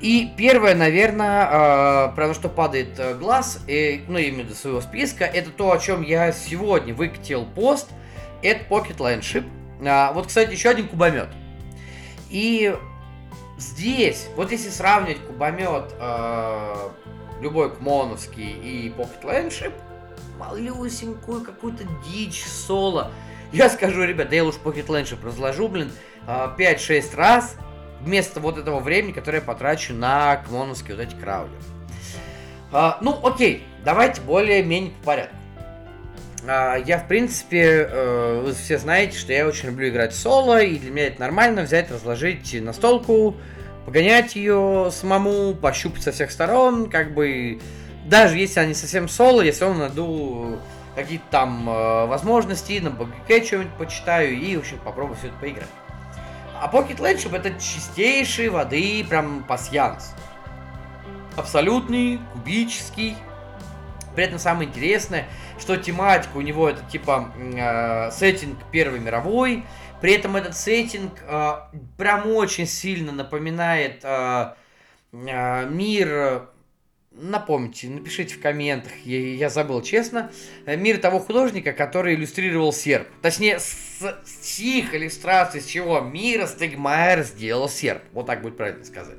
[0.00, 5.24] И первое, наверное, а, про что падает э, глаз, и, ну, именно до своего списка,
[5.24, 7.88] это то, о чем я сегодня выкатил пост,
[8.42, 9.44] это Pocket Landship.
[9.86, 11.28] А, вот, кстати, еще один кубомет.
[12.30, 12.76] И
[13.58, 16.92] здесь, вот если сравнивать кубомет а,
[17.40, 19.72] любой Кмоновский и Pocket Landship,
[20.38, 23.10] малюсенькую какую-то дичь соло.
[23.52, 25.92] Я скажу, ребят, да я лучше Pocket Landship разложу, блин,
[26.26, 27.56] 5-6 а, раз
[28.00, 31.52] вместо вот этого времени, которое я потрачу на кмоновские вот эти краули.
[32.72, 35.36] А, ну, окей, давайте более-менее по порядку.
[36.46, 40.78] А, я, в принципе, э, вы все знаете, что я очень люблю играть соло, и
[40.78, 43.36] для меня это нормально взять, разложить на столку,
[43.86, 47.60] погонять ее самому, пощупать со всех сторон, как бы,
[48.04, 50.58] даже если они совсем соло, все равно найду
[50.96, 55.68] какие-то там э, возможности, на БГК что-нибудь почитаю и, в общем, попробую все это поиграть.
[56.60, 60.14] А Pocket Landship это чистейшей воды прям пасьянс.
[61.36, 63.14] Абсолютный, кубический.
[64.14, 65.26] При этом самое интересное,
[65.58, 69.64] что тематика у него это типа э, сеттинг Первой мировой,
[70.00, 71.52] при этом этот сеттинг э,
[71.96, 74.52] прям очень сильно напоминает э,
[75.12, 76.48] э, мир
[77.12, 80.30] напомните, напишите в комментах, я, я забыл честно,
[80.66, 83.08] мир того художника, который иллюстрировал серп.
[83.22, 88.02] Точнее, с, с их иллюстрации, с чего мира Стегмайер сделал серп.
[88.12, 89.16] Вот так будет правильно сказать.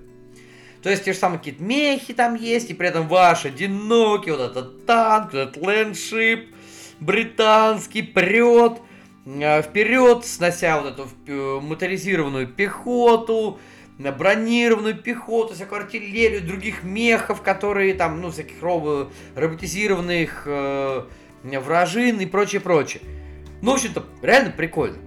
[0.83, 4.41] То есть те же самые какие-то мехи там есть, и при этом ваш одинокий вот
[4.41, 6.53] этот танк, этот лэндшип
[6.99, 8.86] британский прет Э,
[9.27, 13.59] вперед, снося вот эту э, моторизированную пехоту,
[13.97, 21.03] бронированную пехоту, всякую артиллерию, других мехов, которые там, ну, всяких робо роботизированных э,
[21.43, 23.03] вражин и прочее, прочее.
[23.61, 24.97] Ну, в общем-то, реально прикольно.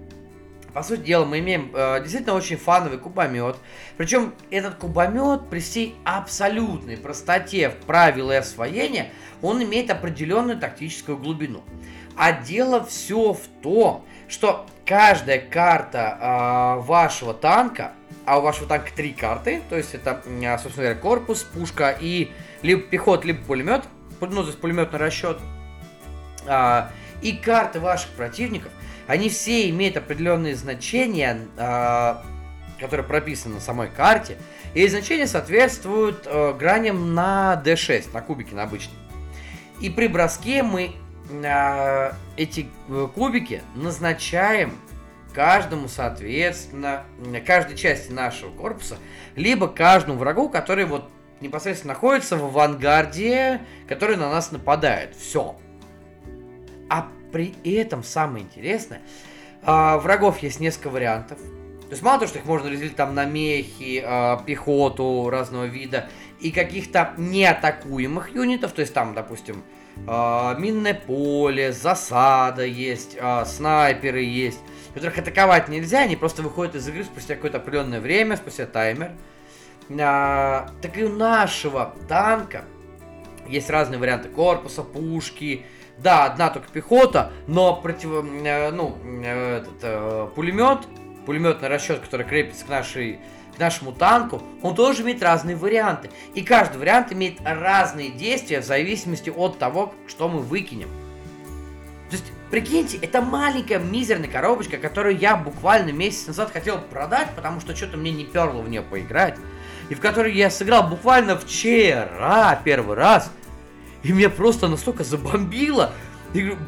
[0.75, 3.57] По сути дела, мы имеем э, действительно очень фановый кубомет.
[3.97, 9.11] Причем этот кубомет при всей абсолютной простоте в правила и освоения,
[9.43, 11.63] он имеет определенную тактическую глубину.
[12.17, 17.93] А дело все в том, что каждая карта э, вашего танка,
[18.27, 20.21] а у вашего танка три карты, то есть это,
[20.63, 22.31] собственно говоря, корпус, пушка и
[22.63, 23.85] либо пехот, либо пулемет,
[24.21, 25.39] ну, то есть пулеметный расчет,
[26.47, 26.83] э,
[27.23, 28.73] и карты ваших противников,
[29.07, 32.15] они все имеют определенные значения, э,
[32.79, 34.37] которые прописаны на самой карте,
[34.75, 38.95] и значения соответствуют э, граням на D6, на кубике, на обычном.
[39.81, 40.93] И при броске мы
[42.37, 44.73] эти э, кубики назначаем
[45.33, 47.05] каждому, соответственно,
[47.47, 48.97] каждой части нашего корпуса,
[49.37, 51.09] либо каждому врагу, который вот
[51.41, 55.15] непосредственно находится в авангарде, который на нас нападает.
[55.17, 55.57] Все.
[56.89, 59.01] А при этом самое интересное,
[59.63, 61.39] а, врагов есть несколько вариантов.
[61.39, 66.09] То есть мало того, что их можно разделить там на мехи, а, пехоту разного вида
[66.41, 69.65] и каких-то неатакуемых юнитов, то есть там, допустим,
[70.07, 74.61] а, минное поле, засада есть, а, снайперы есть,
[74.95, 79.13] которых атаковать нельзя, они просто выходят из игры спустя какое-то определенное время, спустя таймер.
[80.01, 82.65] А, так и у нашего танка
[83.49, 85.65] есть разные варианты корпуса, пушки.
[85.99, 90.79] Да, одна только пехота, но против, э, ну, э, этот, э, пулемет,
[91.27, 93.21] пулеметный расчет, который крепится к нашей
[93.61, 96.11] нашему танку, он тоже имеет разные варианты.
[96.35, 100.89] И каждый вариант имеет разные действия в зависимости от того, что мы выкинем.
[102.11, 107.61] То есть, прикиньте, это маленькая мизерная коробочка, которую я буквально месяц назад хотел продать, потому
[107.61, 109.37] что что-то мне не перло в нее поиграть.
[109.89, 113.31] И в которой я сыграл буквально вчера первый раз.
[114.03, 115.93] И меня просто настолько забомбило.
[116.33, 116.59] И говорю,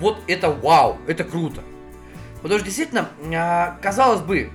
[0.00, 1.62] вот это вау, это круто.
[2.42, 4.50] Потому что действительно, а, казалось бы,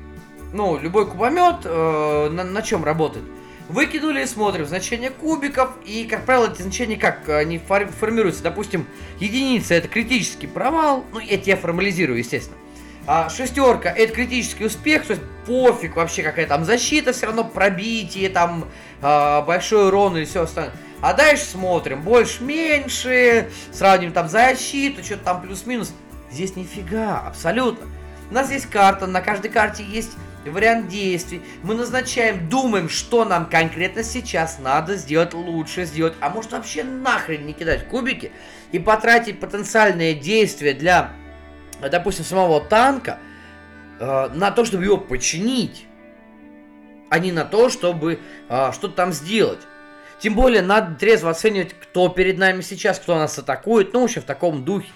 [0.55, 3.25] ну, любой кубомет э, на, на чем работает?
[3.67, 8.41] Выкинули смотрим значение кубиков, и, как правило, эти значения как они формируются.
[8.41, 8.87] Допустим,
[9.19, 12.57] единица это критический провал, ну, это я формализирую, естественно.
[13.07, 18.29] А шестерка это критический успех, то есть пофиг вообще какая там защита, все равно пробитие,
[18.29, 18.65] там
[19.01, 20.73] э, большой урон и все остальное.
[21.01, 25.93] А дальше смотрим, больше-меньше, сравним там защиту, что-то там плюс-минус.
[26.31, 27.85] Здесь нифига, абсолютно.
[28.31, 30.13] У нас есть карта, на каждой карте есть
[30.51, 31.41] вариант действий.
[31.63, 36.13] Мы назначаем, думаем, что нам конкретно сейчас надо сделать лучше, сделать.
[36.19, 38.31] А может вообще нахрен не кидать кубики
[38.71, 41.13] и потратить потенциальные действия для,
[41.81, 43.19] допустим, самого танка
[43.99, 45.85] э, на то, чтобы его починить,
[47.09, 49.59] а не на то, чтобы э, что-то там сделать.
[50.19, 54.25] Тем более надо трезво оценивать, кто перед нами сейчас, кто нас атакует, ну, вообще в
[54.25, 54.89] таком духе.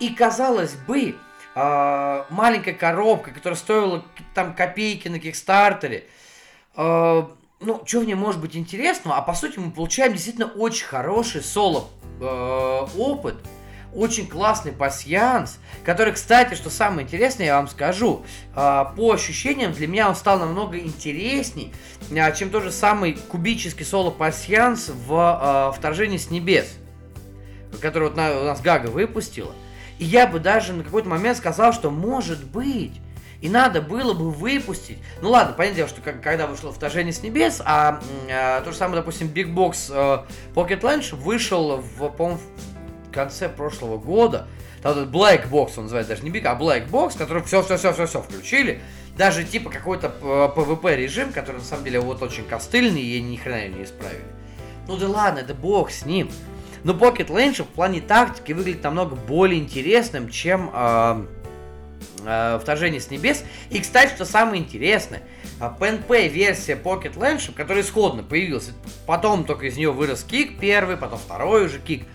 [0.00, 1.14] И казалось бы,
[1.56, 6.04] маленькая коробка, которая стоила там копейки на Кикстартере,
[6.76, 7.22] э,
[7.60, 11.42] ну, что в ней может быть интересного, а по сути мы получаем действительно очень хороший
[11.42, 11.88] соло
[12.20, 13.36] э, опыт,
[13.94, 20.10] очень классный пассианс, который, кстати, что самое интересное, я вам скажу, по ощущениям для меня
[20.10, 21.72] он стал намного интересней,
[22.36, 26.74] чем тот же самый кубический соло пассианс в «Вторжении с небес»,
[27.80, 29.54] который вот у нас Гага выпустила.
[29.98, 33.00] И я бы даже на какой-то момент сказал, что может быть,
[33.40, 34.98] и надо было бы выпустить.
[35.20, 39.00] Ну ладно, понятное дело, что когда вышло «Вторжение с небес», а, а то же самое,
[39.00, 42.40] допустим, Big Box э, Pocket Lunch вышел, в, по-моему,
[43.08, 44.46] в конце прошлого года.
[44.82, 48.80] Там этот Black Box, он называется даже не Big, а Black Box, который все-все-все-все-все включили.
[49.16, 53.36] Даже типа какой-то PvP э, режим, который на самом деле вот очень костыльный, и ни
[53.36, 54.24] хрена не исправили.
[54.88, 56.30] Ну да ладно, это бог с ним.
[56.86, 61.26] Но Pocket Range в плане тактики выглядит намного более интересным, чем э,
[62.24, 63.42] э, Вторжение с небес.
[63.70, 65.24] И, кстати, что самое интересное,
[65.58, 68.70] PNP версия Pocket Launch, которая исходно появилась,
[69.04, 72.06] потом только из нее вырос кик первый, потом второй уже кик,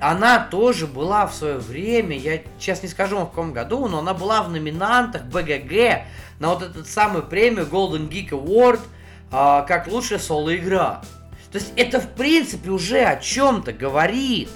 [0.00, 4.14] она тоже была в свое время, я сейчас не скажу в каком году, но она
[4.14, 6.06] была в номинантах БГГ
[6.38, 8.80] на вот этот самый премию Golden Geek Award
[9.30, 11.02] а, как лучшая соло-игра.
[11.56, 14.50] То есть это в принципе уже о чем-то говорит.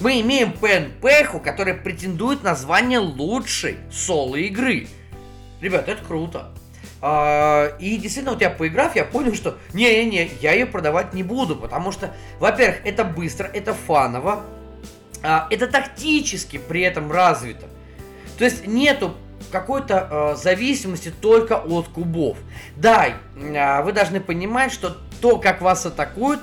[0.00, 4.88] Мы имеем ПНПху, которая претендует на звание лучшей соло-игры.
[5.60, 6.50] Ребят, это круто.
[7.00, 11.54] А, и действительно, вот я поиграв, я понял, что не-не-не, я ее продавать не буду,
[11.54, 14.42] потому что, во-первых, это быстро, это фаново,
[15.22, 17.66] а, это тактически при этом развито.
[18.36, 19.14] То есть нету
[19.52, 22.36] какой-то э, зависимости только от кубов.
[22.74, 23.14] Да,
[23.84, 26.42] вы должны понимать, что то, как вас атакуют,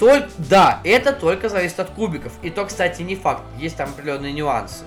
[0.00, 2.32] только, да, это только зависит от кубиков.
[2.42, 4.82] И то, кстати, не факт, есть там определенные нюансы.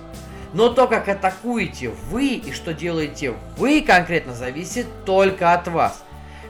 [0.52, 6.02] Но то, как атакуете вы и что делаете вы конкретно, зависит только от вас.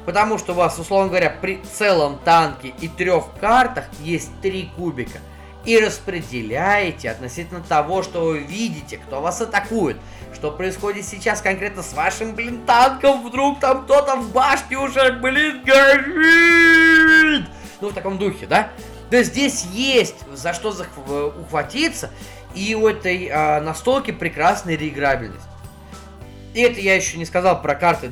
[0.05, 5.21] Потому что у вас, условно говоря, при целом танке и трех картах есть три кубика.
[5.65, 9.99] И распределяете относительно того, что вы видите, кто вас атакует.
[10.35, 13.27] Что происходит сейчас конкретно с вашим, блин, танком?
[13.27, 17.47] Вдруг там кто-то в башне уже, блин, горит!
[17.81, 18.71] Ну, в таком духе, да?
[19.11, 22.11] Есть здесь есть за что э, ухватиться,
[22.55, 25.47] и у этой а, настолки прекрасная реиграбельность.
[26.55, 28.11] И это я еще не сказал про карты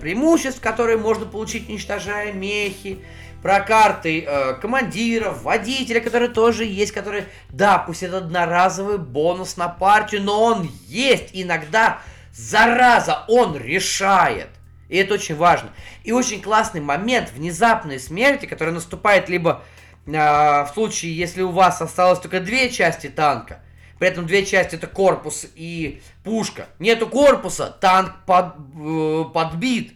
[0.00, 2.98] преимуществ, которые можно получить, уничтожая мехи,
[3.42, 9.68] про карты э, командиров, водителя, которые тоже есть, которые, да, пусть это одноразовый бонус на
[9.68, 12.00] партию, но он есть иногда
[12.38, 14.48] Зараза, он решает.
[14.88, 15.70] И это очень важно.
[16.04, 19.64] И очень классный момент внезапной смерти, которая наступает либо
[20.06, 23.60] э, в случае, если у вас осталось только две части танка,
[23.98, 26.68] при этом две части это корпус и пушка.
[26.78, 29.94] Нету корпуса, танк под, э, подбит.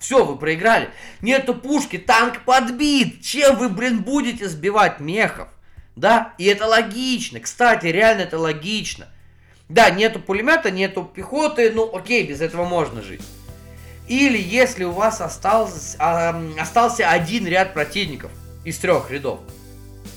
[0.00, 0.88] Все, вы проиграли.
[1.20, 3.22] Нету пушки, танк подбит.
[3.22, 5.48] Чем вы, блин, будете сбивать мехов?
[5.94, 7.38] Да, и это логично.
[7.38, 9.08] Кстати, реально это логично.
[9.68, 13.20] Да, нету пулемета, нету пехоты, ну окей, без этого можно жить.
[14.08, 18.32] Или если у вас остался, э, остался один ряд противников
[18.64, 19.40] из трех рядов.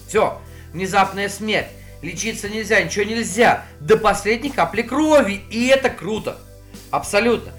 [0.08, 1.68] Все, внезапная смерть.
[2.02, 3.66] Лечиться нельзя, ничего нельзя.
[3.82, 5.42] До последней капли крови.
[5.52, 6.38] И это круто.
[6.90, 7.52] Абсолютно.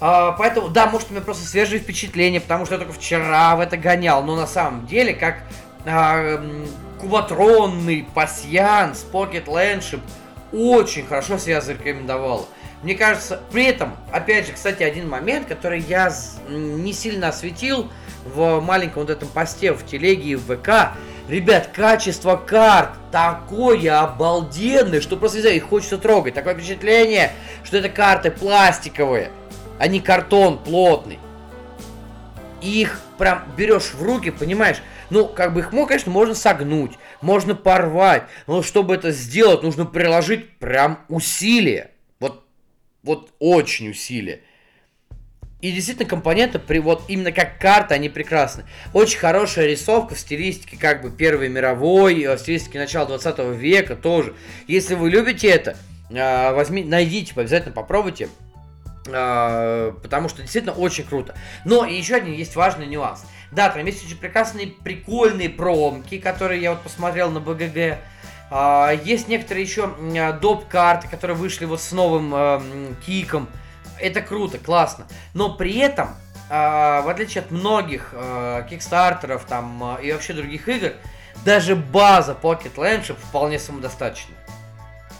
[0.00, 3.60] А, поэтому, да, может, у меня просто свежие впечатления, потому что я только вчера в
[3.60, 4.22] это гонял.
[4.22, 5.42] Но на самом деле, как
[5.86, 6.44] а,
[7.00, 10.00] кубатронный пасьянс, Pocket Landship
[10.52, 12.46] очень хорошо себя зарекомендовала.
[12.82, 16.12] Мне кажется, при этом, опять же, кстати, один момент, который я
[16.48, 17.90] не сильно осветил
[18.26, 20.96] в маленьком вот этом посте в телеге и в ВК.
[21.28, 26.34] Ребят, качество карт такое обалденное, что просто, не знаю, их хочется трогать.
[26.34, 27.32] Такое впечатление,
[27.62, 29.30] что это карты пластиковые,
[29.78, 31.18] а не картон плотный.
[32.62, 34.78] Их прям берешь в руки, понимаешь?
[35.10, 39.84] Ну, как бы их, можно, конечно, можно согнуть, можно порвать, но чтобы это сделать, нужно
[39.84, 41.90] приложить прям усилия
[43.04, 44.40] вот очень усилие.
[45.60, 48.64] И действительно компоненты, при, вот именно как карта, они прекрасны.
[48.92, 53.96] Очень хорошая рисовка в стилистике как бы Первой мировой, э, в стилистике начала 20 века
[53.96, 54.34] тоже.
[54.66, 55.76] Если вы любите это,
[56.10, 58.28] э, возьми, найдите, обязательно попробуйте.
[59.06, 61.34] Э, потому что действительно очень круто.
[61.64, 63.24] Но еще один есть важный нюанс.
[63.50, 67.98] Да, там есть очень прекрасные, прикольные промки, которые я вот посмотрел на БГГ.
[68.50, 69.90] А, есть некоторые еще
[70.40, 73.48] доп-карты, которые вышли вот с новым киком.
[74.00, 75.06] Это круто, классно.
[75.34, 76.16] Но при этом,
[76.48, 78.12] в отличие от многих
[78.68, 80.92] кикстартеров там, и вообще других игр,
[81.44, 84.34] даже база Pocket Landship вполне самодостаточна.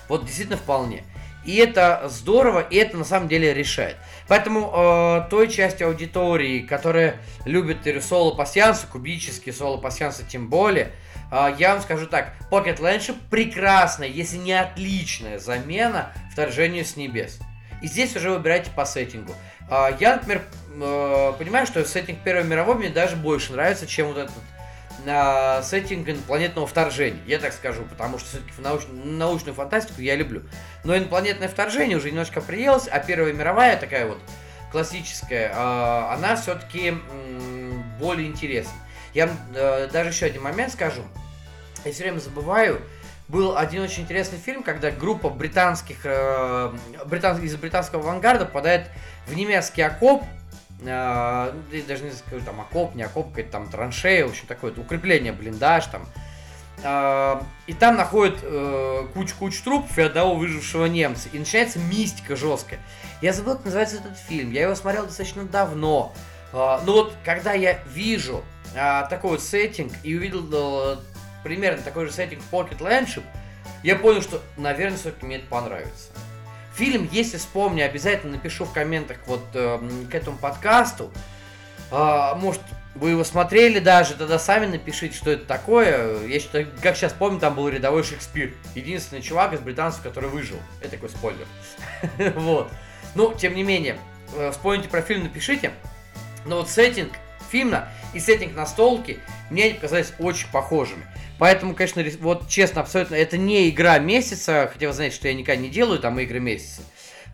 [0.09, 1.05] Вот действительно вполне.
[1.45, 3.97] И это здорово, и это на самом деле решает.
[4.29, 10.93] Поэтому э, той части аудитории, которая любит соло пассиансы, кубические соло пассиансы тем более,
[11.31, 17.41] а, я вам скажу так, Pocket Launcher прекрасная, если не отличная замена вторжению с небес.
[17.83, 19.35] И здесь уже выбирайте по сеттингу.
[19.69, 24.19] А, я, например, э, понимаю, что сеттинг Первой мировой мне даже больше нравится, чем вот
[24.19, 24.35] этот
[25.07, 27.21] а, сеттинг инопланетного вторжения.
[27.27, 28.83] Я так скажу, потому что все-таки науч...
[28.93, 30.43] научную фантастику я люблю.
[30.85, 34.19] Но инопланетное вторжение уже немножко приелось, а Первая мировая такая вот
[34.73, 35.53] классическая,
[36.13, 36.95] она все-таки
[38.01, 38.73] более интересна.
[39.13, 41.03] Я э, даже еще один момент скажу
[41.85, 42.81] я все время забываю,
[43.29, 46.73] был один очень интересный фильм, когда группа британских, э,
[47.07, 48.89] британ, из британского авангарда попадает
[49.27, 50.25] в немецкий окоп,
[50.81, 51.53] э,
[51.89, 55.87] даже не скажу, там окоп, не окоп, какая-то там траншея, в общем, такое укрепление, блиндаж
[55.87, 56.07] там.
[56.83, 61.29] Э, и там находят э, кучу-кучу трупов и одного выжившего немца.
[61.33, 62.81] И начинается мистика жесткая.
[63.23, 64.53] Я забыл, как называется этот фильм.
[64.53, 66.13] Я его смотрел достаточно давно.
[66.53, 68.45] Э, но вот, когда я вижу
[68.75, 70.97] э, такой вот сеттинг и увидел э,
[71.43, 73.23] примерно такой же сеттинг в Pocket Landship,
[73.83, 76.11] я понял, что, наверное, все-таки мне это понравится.
[76.77, 79.79] Фильм, если вспомню, обязательно напишу в комментах вот э,
[80.11, 81.13] к этому подкасту.
[81.93, 82.61] Э, может,
[82.97, 86.27] вы его смотрели даже, тогда сами напишите, что это такое.
[86.27, 88.55] Я считаю, как сейчас помню, там был рядовой Шекспир.
[88.75, 90.57] Единственный чувак из британцев, который выжил.
[90.81, 91.47] Это такой спойлер.
[92.37, 92.71] Вот.
[93.15, 93.97] Ну, тем не менее,
[94.35, 95.73] э, вспомните про фильм, напишите.
[96.45, 97.13] Но вот сеттинг
[97.51, 101.07] фильма и сеттинг настолки мне показались очень похожими.
[101.39, 105.61] Поэтому, конечно, вот честно, абсолютно, это не игра месяца, хотя вы знаете, что я никогда
[105.61, 106.83] не делаю там игры месяца.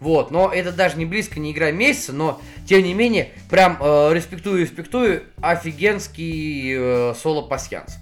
[0.00, 4.14] Вот, но это даже не близко не игра месяца, но тем не менее, прям э,
[4.14, 7.98] респектую, респектую, офигенский э, соло-пасьянс.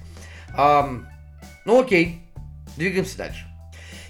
[0.57, 1.09] Эм,
[1.65, 2.21] ну окей,
[2.77, 3.45] двигаемся дальше.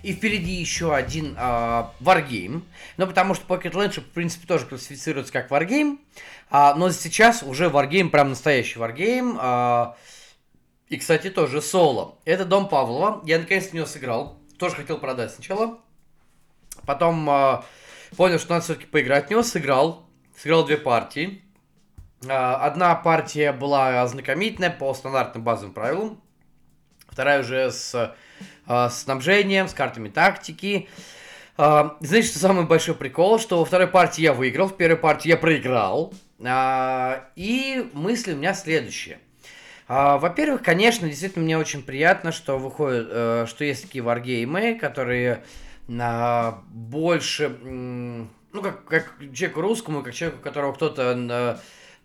[0.03, 2.63] И впереди еще один э, Wargame.
[2.99, 5.99] Ну, потому что Pocket Launcher, в принципе, тоже классифицируется как Wargame.
[6.51, 9.39] Э, но сейчас уже Wargame, прям настоящий Wargame.
[9.41, 9.95] Э,
[10.89, 12.17] и, кстати, тоже соло.
[12.25, 13.21] Это Дом Павлова.
[13.25, 14.39] Я наконец-то в него сыграл.
[14.59, 15.79] Тоже хотел продать сначала.
[16.87, 17.63] Потом э,
[18.17, 19.43] понял, что надо все-таки поиграть в него.
[19.43, 20.07] Сыграл.
[20.37, 21.43] Сыграл две партии.
[22.23, 26.23] Э, одна партия была ознакомительная по стандартным базовым правилам.
[27.07, 28.15] Вторая уже с
[28.67, 30.89] э, снабжением, с картами тактики.
[31.59, 33.39] Э, знаете, что самый большой прикол?
[33.39, 36.15] Что во второй партии я выиграл, в первой партии я проиграл.
[36.39, 39.19] Э, и мысли у меня следующие.
[39.89, 45.43] А, во-первых, конечно, действительно мне очень приятно, что выходит, э, что есть такие варгеймы, которые
[45.89, 47.49] больше
[48.53, 51.59] ну, как, как человеку русскому, как человеку, которого кто-то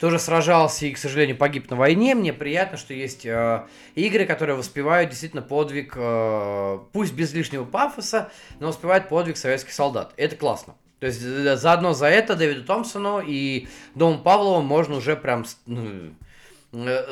[0.03, 2.13] тоже сражался и, к сожалению, погиб на войне.
[2.13, 3.63] Мне приятно, что есть э,
[3.95, 8.29] игры, которые воспевают действительно подвиг, э, пусть без лишнего пафоса,
[8.59, 10.13] но воспевают подвиг советских солдат.
[10.17, 10.75] Это классно.
[10.99, 16.09] То есть заодно за это Дэвиду Томпсону и Дому Павлову можно уже прям ну, э,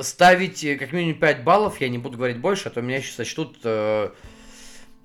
[0.01, 1.80] ставить как минимум 5 баллов.
[1.80, 4.09] Я не буду говорить больше, а то меня еще сочтут э,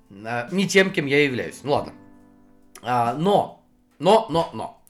[0.09, 1.59] э, не тем, кем я являюсь.
[1.63, 1.93] Ну ладно.
[2.81, 3.63] А, но,
[3.99, 4.81] но, но, но.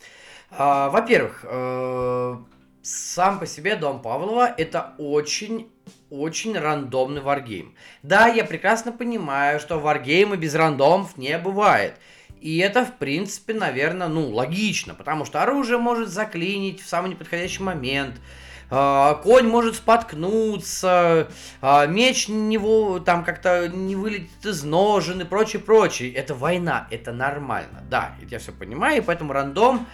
[0.52, 2.38] А, во-первых, э,
[2.82, 5.70] сам по себе Дом Павлова это очень
[6.10, 7.76] очень рандомный варгейм.
[8.02, 11.96] Да, я прекрасно понимаю, что варгеймы без рандомов не бывает.
[12.40, 17.64] И это, в принципе, наверное, ну, логично, потому что оружие может заклинить в самый неподходящий
[17.64, 21.30] момент, э, конь может споткнуться,
[21.62, 26.12] э, меч него там как-то не вылетит из ножен и прочее, прочее.
[26.14, 29.88] Это война, это нормально, да, я все понимаю, и поэтому рандом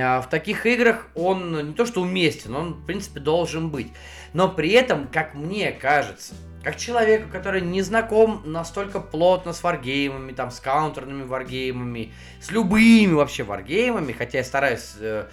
[0.00, 3.92] а, в таких играх он не то что уместен, он, в принципе, должен быть.
[4.32, 10.32] Но при этом, как мне кажется, как человеку, который не знаком настолько плотно с варгеймами,
[10.32, 15.28] там, с каунтерными варгеймами, с любыми вообще варгеймами, хотя я стараюсь э,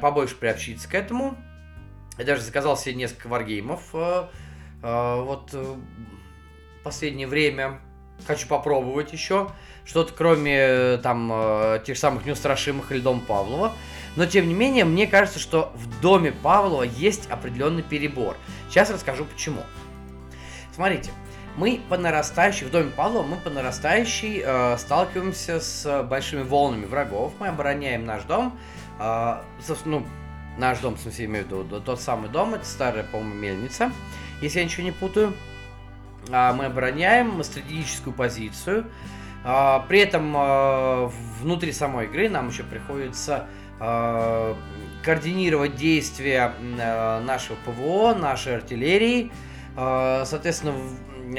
[0.00, 1.36] побольше приобщиться к этому.
[2.18, 4.26] Я даже заказал себе несколько варгеймов э,
[4.82, 5.76] э, вот э,
[6.82, 7.80] последнее время.
[8.26, 9.50] Хочу попробовать еще
[9.84, 13.72] что-то кроме там тех самых неустрашимых или Дома Павлова.
[14.16, 18.36] Но тем не менее, мне кажется, что в доме Павлова есть определенный перебор.
[18.70, 19.62] Сейчас расскажу почему.
[20.72, 21.10] Смотрите,
[21.56, 27.32] мы по нарастающей, в доме Павлова мы по нарастающей э, сталкиваемся с большими волнами врагов.
[27.38, 28.58] Мы обороняем наш дом.
[28.98, 29.42] Э,
[29.84, 30.06] ну,
[30.58, 33.92] наш дом, в смысле, имею в виду тот самый дом, это старая, по-моему, мельница,
[34.40, 35.32] если я ничего не путаю.
[36.30, 38.86] Э, мы обороняем стратегическую позицию.
[39.46, 43.46] А, при этом а, внутри самой игры нам еще приходится
[43.78, 44.56] а,
[45.02, 46.54] координировать действия
[47.26, 49.30] нашего ПВО, нашей артиллерии,
[49.76, 50.72] соответственно,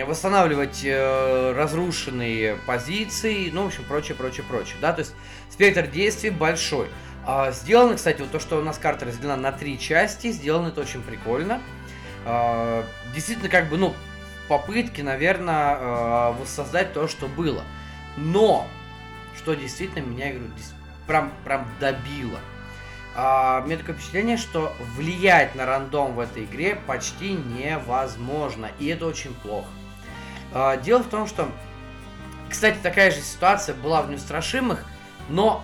[0.06, 5.16] восстанавливать э, разрушенные позиции, ну, в общем, прочее, прочее, прочее, да, то есть
[5.50, 6.88] спектр действий большой.
[7.52, 11.02] Сделано, кстати, вот то, что у нас карта разделена на три части, сделано это очень
[11.02, 11.62] прикольно.
[13.14, 13.96] Действительно, как бы, ну,
[14.48, 17.64] попытки, наверное, воссоздать то, что было.
[18.18, 18.68] Но,
[19.38, 20.52] что действительно меня, говорю,
[21.08, 22.40] прям, прям добило.
[23.16, 28.70] А, у меня такое впечатление, что влиять на рандом в этой игре почти невозможно.
[28.80, 29.68] И это очень плохо.
[30.54, 31.50] А, дело в том, что,
[32.50, 34.86] кстати, такая же ситуация была в Неустрашимых,
[35.30, 35.64] но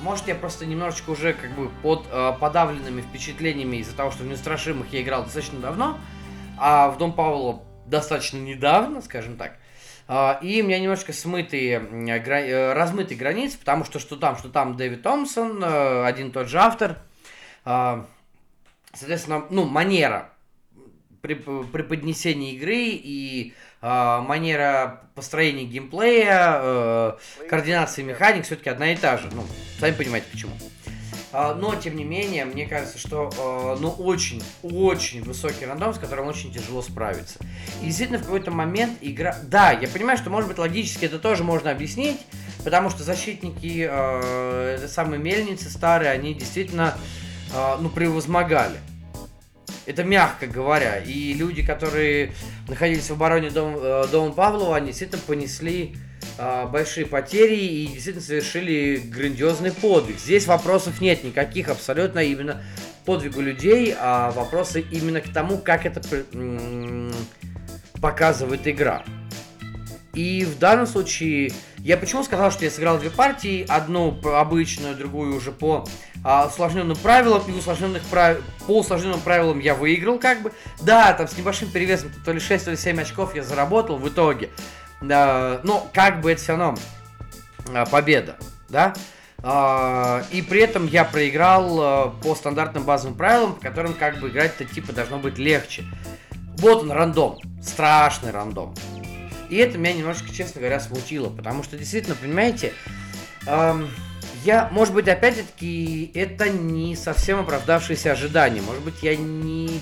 [0.00, 4.26] может, я просто немножечко уже как бы под э, подавленными впечатлениями из-за того, что в
[4.26, 5.98] Неустрашимых я играл достаточно давно,
[6.58, 9.56] а в Дом Павла достаточно недавно, скажем так.
[10.10, 14.76] А, и у меня немножко смытые, э, размытые границы, потому что что там, что там
[14.76, 16.98] Дэвид Томпсон, э, один тот же автор.
[17.64, 18.06] А,
[18.94, 20.30] соответственно, ну, манера
[21.20, 27.12] при, поднесении игры и э, манера построения геймплея, э,
[27.48, 29.28] координации механик все-таки одна и та же.
[29.32, 29.44] Ну,
[29.78, 30.52] сами понимаете почему.
[31.30, 35.98] А, но, тем не менее, мне кажется, что а, ну, очень, очень высокий рандом, с
[35.98, 37.38] которым очень тяжело справиться.
[37.82, 39.36] И действительно, в какой-то момент игра...
[39.42, 42.20] Да, я понимаю, что, может быть, логически это тоже можно объяснить,
[42.64, 46.96] потому что защитники э, самой мельницы старые, они действительно,
[47.54, 48.78] э, ну, превозмогали.
[49.88, 50.98] Это мягко говоря.
[50.98, 52.32] И люди, которые
[52.68, 55.96] находились в обороне дома, дома Павлова, они действительно понесли
[56.36, 60.18] а, большие потери и действительно совершили грандиозный подвиг.
[60.18, 62.62] Здесь вопросов нет никаких абсолютно именно
[63.06, 66.02] подвигу людей, а вопросы именно к тому, как это
[67.98, 69.04] показывает игра.
[70.12, 75.36] И в данном случае, я почему сказал, что я сыграл две партии, одну обычную, другую
[75.36, 75.86] уже по
[76.24, 78.38] а, усложненным правилам, и усложненных прав...
[78.66, 80.52] по усложненным правилам я выиграл как бы.
[80.80, 84.08] Да, там с небольшим перевесом, то ли 6, то ли 7 очков я заработал в
[84.08, 84.50] итоге.
[85.00, 86.78] Э, но как бы это все равно
[87.72, 88.36] э, победа,
[88.68, 88.94] да?
[89.40, 94.30] Uh, и при этом я проиграл uh, по стандартным базовым правилам, по которым как бы
[94.30, 95.84] играть-то типа должно быть легче.
[96.56, 98.74] Вот он рандом, страшный рандом.
[99.48, 102.72] И это меня немножечко, честно говоря, смутило, потому что действительно, понимаете,
[103.46, 103.88] эм,
[104.44, 108.60] я, может быть, опять-таки, это не совсем оправдавшиеся ожидания.
[108.60, 109.80] Может быть, я не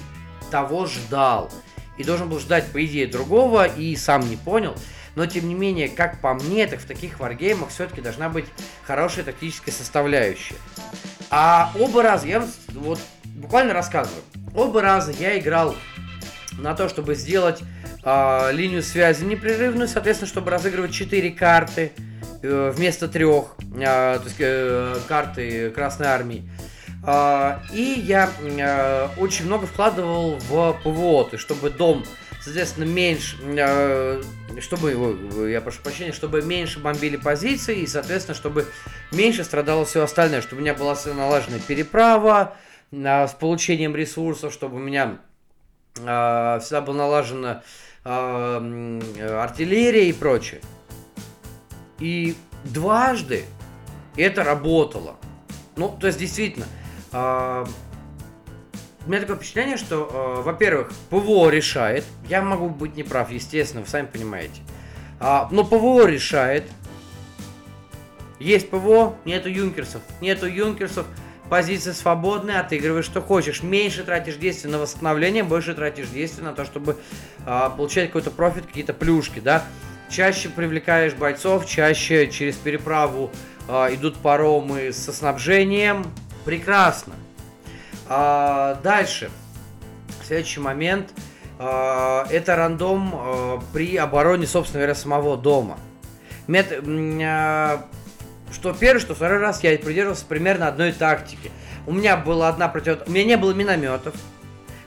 [0.51, 1.51] того ждал.
[1.99, 4.75] И должен был ждать, по идее, другого, и сам не понял.
[5.15, 8.47] Но, тем не менее, как по мне, так в таких варгеймах все-таки должна быть
[8.87, 10.57] хорошая тактическая составляющая.
[11.31, 14.23] А оба раза, я вот буквально рассказываю,
[14.55, 15.75] оба раза я играл
[16.59, 17.63] на то, чтобы сделать
[18.07, 21.93] э, линию связи непрерывную, соответственно, чтобы разыгрывать 4 карты.
[22.43, 26.49] э, вместо трех, то есть карты Красной Армии.
[27.73, 28.31] И я
[29.19, 32.05] очень много вкладывал в ПВО, то есть чтобы дом
[32.41, 33.37] соответственно, меньше,
[34.61, 38.67] чтобы, я прошу прощения, чтобы меньше бомбили позиции, и, соответственно, чтобы
[39.11, 42.57] меньше страдало все остальное, чтобы у меня была налажена переправа
[42.93, 45.19] с получением ресурсов, чтобы у меня
[45.95, 47.63] всегда была налажена
[48.07, 50.61] артиллерия и прочее.
[51.99, 53.45] И дважды
[54.17, 55.17] это работало.
[55.77, 56.67] Ну, то есть, действительно,
[57.13, 57.67] э,
[59.07, 62.05] у меня такое впечатление, что, э, во-первых, ПВО решает.
[62.29, 64.63] Я могу быть неправ, естественно, вы сами понимаете.
[65.21, 66.65] А, но ПВО решает.
[68.39, 70.03] Есть ПВО, нету юнкерсов.
[70.21, 71.07] Нету юнкерсов,
[71.51, 73.63] позиция свободная, отыгрываешь что хочешь.
[73.63, 76.97] Меньше тратишь действия на восстановление, больше тратишь действия на то, чтобы
[77.45, 79.65] а, получать какой-то профит, какие-то плюшки, да
[80.09, 83.31] чаще привлекаешь бойцов, чаще через переправу
[83.69, 86.05] э, идут паромы со снабжением.
[86.45, 87.15] Прекрасно.
[88.09, 89.31] А, дальше.
[90.25, 91.11] Следующий момент.
[91.59, 95.79] А, это рандом а, при обороне, собственно говоря, самого дома.
[96.47, 97.87] Мет, а,
[98.53, 101.51] что первый, что второй раз я придерживался примерно одной тактики.
[101.87, 102.99] У меня была одна против...
[103.07, 104.15] У меня не было минометов.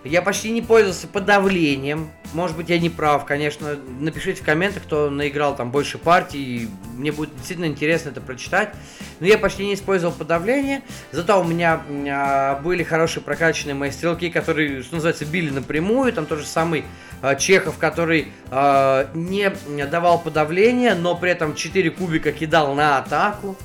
[0.05, 2.09] Я почти не пользовался подавлением.
[2.33, 3.75] Может быть, я не прав, конечно.
[3.99, 6.69] Напишите в комментах, кто наиграл там больше партий.
[6.95, 8.73] Мне будет действительно интересно это прочитать.
[9.19, 10.83] Но я почти не использовал подавление.
[11.11, 16.13] Зато у меня а, были хорошие прокачанные мои стрелки, которые, что называется, били напрямую.
[16.13, 16.85] Там тот же самый
[17.21, 19.49] а, Чехов, который а, не
[19.85, 23.57] давал подавление, но при этом 4 кубика кидал на атаку.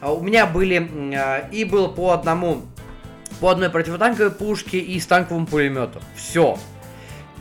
[0.00, 2.62] А, у меня были а, и было по одному
[3.40, 6.02] по одной противотанковой пушке и с танковым пулеметом.
[6.16, 6.58] Все.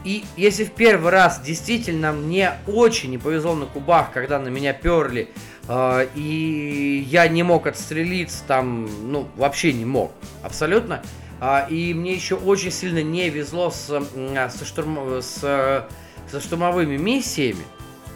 [0.04, 4.74] И если в первый раз действительно мне очень не повезло на кубах, когда на меня
[4.74, 5.30] перли,
[5.68, 10.12] э, и я не мог отстрелиться там, ну, вообще не мог,
[10.42, 11.04] абсолютно.
[11.40, 15.88] Э, и мне еще очень сильно не везло с, со, штурм, с,
[16.32, 17.64] со штурмовыми миссиями.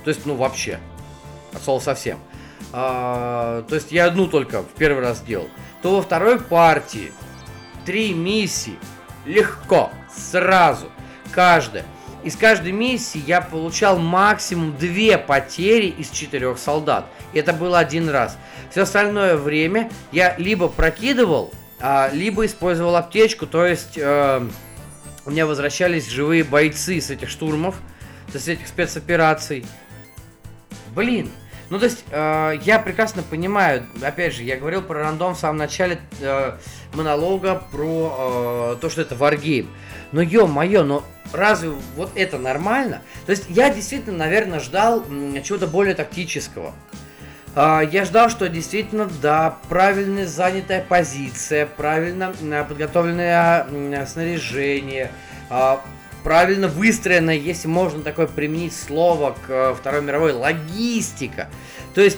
[0.04, 0.80] То есть, ну, вообще.
[1.54, 2.18] От слова совсем.
[2.74, 5.48] Э, то есть я одну только в первый раз делал.
[5.84, 7.12] То во второй партии
[7.86, 8.78] три миссии.
[9.26, 10.92] Легко, сразу,
[11.32, 11.86] каждая.
[12.24, 17.06] Из каждой миссии я получал максимум две потери из четырех солдат.
[17.34, 18.38] И это было один раз.
[18.72, 24.48] Все остальное время я либо прокидывал, а, либо использовал аптечку, то есть э,
[25.26, 27.76] у меня возвращались живые бойцы с этих штурмов,
[28.34, 29.66] с этих спецопераций.
[30.96, 31.30] Блин,
[31.70, 35.58] ну, то есть, э, я прекрасно понимаю, опять же, я говорил про рандом в самом
[35.58, 36.54] начале э,
[36.94, 39.68] монолога, про э, то, что это варгейм.
[40.12, 41.04] Но, ё-моё, но
[41.34, 43.02] разве вот это нормально?
[43.26, 45.04] То есть, я действительно, наверное, ждал
[45.44, 46.74] чего-то более тактического.
[47.56, 55.12] Э, я ждал, что действительно, да, правильно занятая позиция, правильно э, подготовленное снаряжение,
[55.50, 55.78] э,
[56.26, 61.50] правильно выстроена, если можно такое применить слово к э, Второй мировой, логистика.
[61.94, 62.18] То есть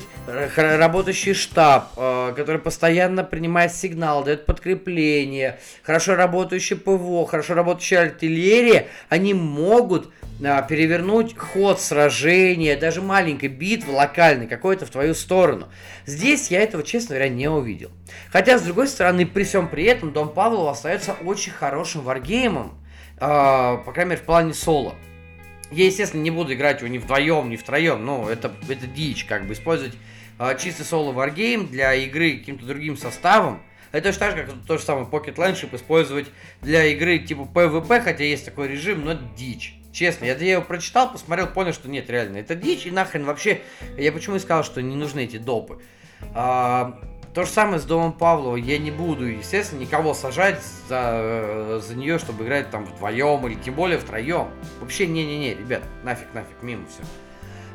[0.55, 8.87] работающий штаб, э, который постоянно принимает сигнал, дает подкрепление, хорошо работающий ПВО, хорошо работающая артиллерия,
[9.09, 15.67] они могут э, перевернуть ход сражения, даже маленькой битвы локальной какой-то в твою сторону.
[16.05, 17.91] Здесь я этого, честно говоря, не увидел.
[18.31, 22.77] Хотя, с другой стороны, при всем при этом, Дом Павлов остается очень хорошим варгеймом.
[23.19, 24.95] А, по крайней мере, в плане соло.
[25.71, 29.47] Я, естественно, не буду играть его ни вдвоем, ни втроем, но это, это дичь, как
[29.47, 29.95] бы использовать
[30.39, 33.61] э, чистый соло варгейм для игры каким-то другим составом.
[33.91, 36.27] Это точно так же, как то же самое Pocket Landship использовать
[36.61, 39.75] для игры типа PvP, хотя есть такой режим, но дичь.
[39.91, 43.61] Честно, я, я его прочитал, посмотрел, понял, что нет, реально, это дичь, и нахрен вообще,
[43.97, 45.81] я почему и сказал, что не нужны эти допы.
[46.33, 46.99] А,
[47.37, 48.55] то же самое с Домом Павлова.
[48.55, 50.59] Я не буду, естественно, никого сажать
[50.89, 54.47] за, э, за нее, чтобы играть там вдвоем или тем более втроем.
[54.79, 57.03] Вообще, не-не-не, ребят, нафиг, нафиг, мимо все.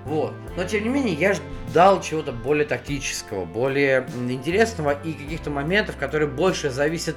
[0.05, 0.35] Вот.
[0.57, 1.35] Но тем не менее, я
[1.69, 7.15] ждал чего-то более тактического, более интересного и каких-то моментов, которые больше зависят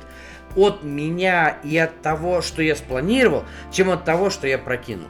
[0.55, 5.07] от меня и от того, что я спланировал, чем от того, что я прокинул.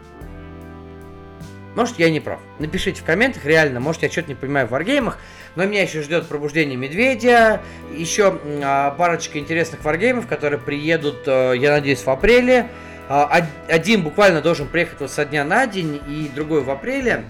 [1.76, 2.40] Может, я не прав.
[2.60, 5.20] Напишите в комментах, реально, может, я что-то не понимаю в варгеймах.
[5.56, 7.62] Но меня еще ждет пробуждение медведя,
[7.96, 12.68] еще а, парочка интересных варгеймов, которые приедут, а, я надеюсь, в апреле.
[13.08, 17.24] А, один буквально должен приехать вот со дня на день, и другой в апреле.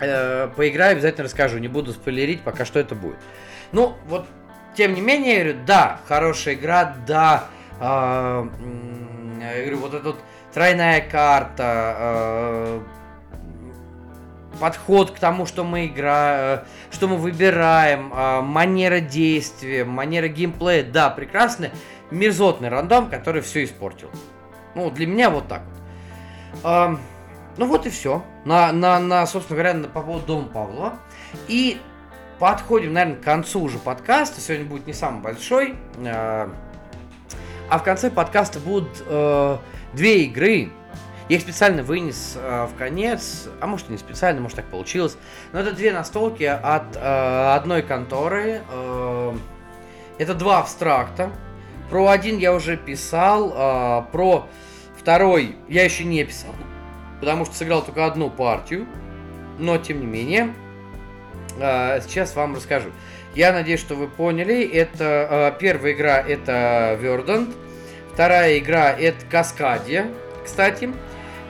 [0.00, 3.18] А, поиграю, обязательно расскажу, не буду спойлерить, пока что это будет.
[3.72, 4.26] Ну, вот,
[4.76, 7.44] тем не менее, я говорю, да, хорошая игра, да,
[7.80, 8.48] а,
[9.40, 10.18] я говорю, вот эта вот
[10.52, 12.82] тройная карта, а,
[14.60, 21.10] подход к тому, что мы играем, что мы выбираем, а, манера действия, манера геймплея, да,
[21.10, 21.70] прекрасный,
[22.10, 24.10] мерзотный рандом, который все испортил.
[24.74, 26.60] Ну, для меня вот так вот.
[26.64, 26.98] А,
[27.56, 28.22] ну вот и все.
[28.44, 30.94] На, на, на, собственно говоря, на, по поводу Дома Павлова.
[31.48, 31.80] И
[32.38, 34.40] подходим, наверное, к концу уже подкаста.
[34.40, 35.74] Сегодня будет не самый большой.
[36.06, 36.50] А,
[37.68, 39.58] а в конце подкаста будут э,
[39.92, 40.70] две игры,
[41.28, 45.18] я их специально вынес э, в конец, а может и не специально, может так получилось.
[45.52, 48.62] Но это две настолки от э, одной конторы.
[48.70, 49.36] Э,
[50.16, 51.30] это два абстракта.
[51.90, 54.48] Про один я уже писал, э, про
[54.98, 56.54] второй я еще не писал,
[57.20, 58.86] потому что сыграл только одну партию.
[59.58, 60.54] Но тем не менее,
[61.60, 62.88] э, сейчас вам расскажу.
[63.34, 64.66] Я надеюсь, что вы поняли.
[64.66, 67.54] Это э, первая игра это Verdant,
[68.14, 70.06] вторая игра это Каскадия,
[70.42, 70.90] кстати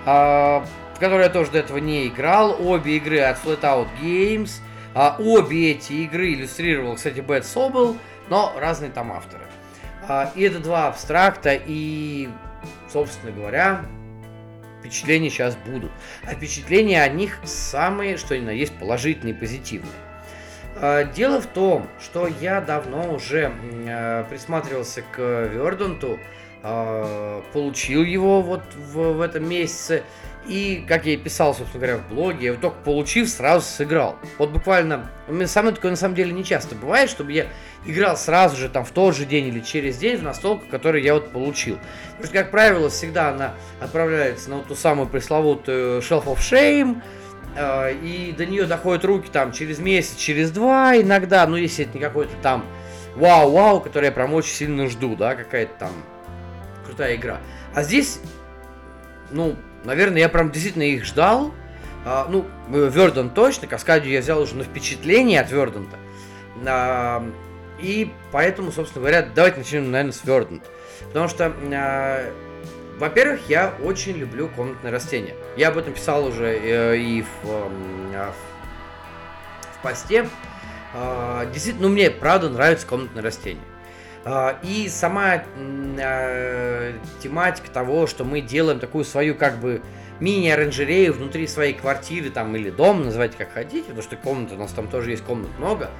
[0.05, 2.57] в которой я тоже до этого не играл.
[2.61, 4.51] Обе игры от Flatout Games.
[4.95, 7.97] А, обе эти игры иллюстрировал, кстати, Бэт Собл,
[8.29, 9.45] но разные там авторы.
[10.09, 12.29] А, и это два абстракта, и,
[12.91, 13.85] собственно говоря,
[14.81, 15.93] впечатления сейчас будут.
[16.25, 19.93] А впечатления о них самые, что ни на есть, положительные, позитивные.
[21.15, 23.53] Дело в том, что я давно уже
[24.31, 26.19] присматривался к Верданту, а,
[26.63, 30.03] получил его вот в, в этом месяце.
[30.47, 34.17] И, как я и писал, собственно говоря, в блоге, я только получив, сразу сыграл.
[34.39, 37.49] Вот буквально, у меня со мной такое на самом деле не часто бывает, чтобы я
[37.85, 41.13] играл сразу же, там, в тот же день или через день в настолку, которую я
[41.13, 41.79] вот получил.
[42.13, 47.03] Потому что, как правило, всегда она отправляется на вот ту самую пресловутую Shelf of Shame,
[47.55, 51.99] э, и до нее доходят руки там через месяц, через два иногда, ну, если это
[51.99, 52.65] не какой-то там
[53.17, 55.93] вау-вау, который я прям очень сильно жду, да, какая-то там
[56.89, 57.39] крутая игра.
[57.75, 58.21] А здесь,
[59.31, 61.55] ну, наверное, я прям действительно их ждал.
[62.05, 65.97] А, ну, Вердон точно, Каскадию я взял уже на впечатление от Вердонта.
[66.67, 67.25] А,
[67.79, 70.67] и поэтому, собственно говоря, давайте начнем, наверное, с Вердонта.
[71.09, 72.33] Потому что, а,
[72.99, 75.35] во-первых, я очень люблю комнатные растения.
[75.57, 77.49] Я об этом писал уже э, и в,
[78.13, 78.33] э,
[79.79, 80.29] в посте.
[80.95, 83.63] А, действительно, ну, мне правда нравятся комнатные растения.
[84.31, 89.81] А, и сама э, тематика того, что мы делаем такую свою как бы
[90.21, 94.73] мини-оранжерею внутри своей квартиры там или дома, называйте как хотите, потому что комнаты у нас
[94.73, 95.91] там тоже есть комнат много.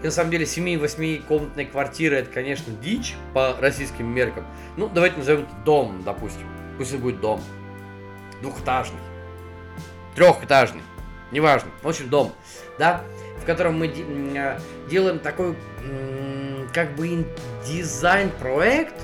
[0.00, 4.46] И на самом деле 7-8 комнатная квартира это, конечно, дичь по российским меркам.
[4.76, 6.46] Ну, давайте назовем это дом, допустим.
[6.78, 7.42] Пусть это будет дом.
[8.42, 9.00] Двухэтажный.
[10.14, 10.82] Трехэтажный.
[11.32, 11.70] Неважно.
[11.82, 12.32] В общем, дом.
[12.78, 13.02] Да?
[13.40, 14.58] В котором мы э,
[14.88, 15.56] делаем такой
[16.72, 17.26] как бы
[17.66, 18.94] дизайн-проект,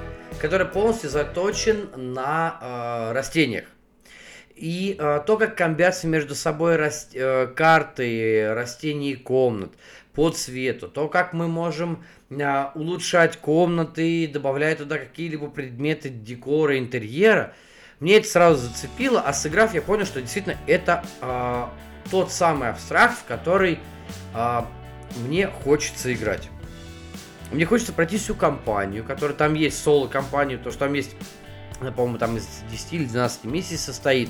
[0.41, 3.65] который полностью заточен на э, растениях.
[4.55, 9.71] И э, то, как комбятся между собой раст, э, карты растений и комнат
[10.15, 17.55] по цвету, то, как мы можем э, улучшать комнаты, добавляя туда какие-либо предметы декора, интерьера,
[18.01, 21.65] мне это сразу зацепило, а сыграв, я понял, что действительно это э,
[22.11, 23.79] тот самый абстракт, в который
[24.35, 24.63] э,
[25.19, 26.49] мне хочется играть.
[27.51, 31.17] Мне хочется пройти всю компанию, которая там есть, соло-компанию, то что там есть,
[31.81, 34.29] по-моему, там из 10 или 12 миссий состоит,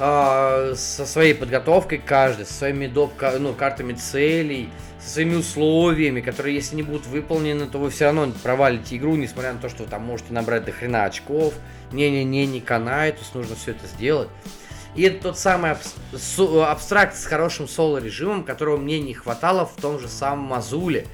[0.00, 6.56] э, со своей подготовкой каждой, со своими доп, ну, картами целей, со своими условиями, которые,
[6.56, 9.88] если не будут выполнены, то вы все равно провалите игру, несмотря на то, что вы
[9.88, 11.54] там можете набрать до хрена очков.
[11.92, 14.28] Не-не-не, не канает, то есть нужно все это сделать.
[14.94, 15.74] И это тот самый
[16.66, 21.06] абстракт с хорошим соло-режимом, которого мне не хватало в том же самом Мазуле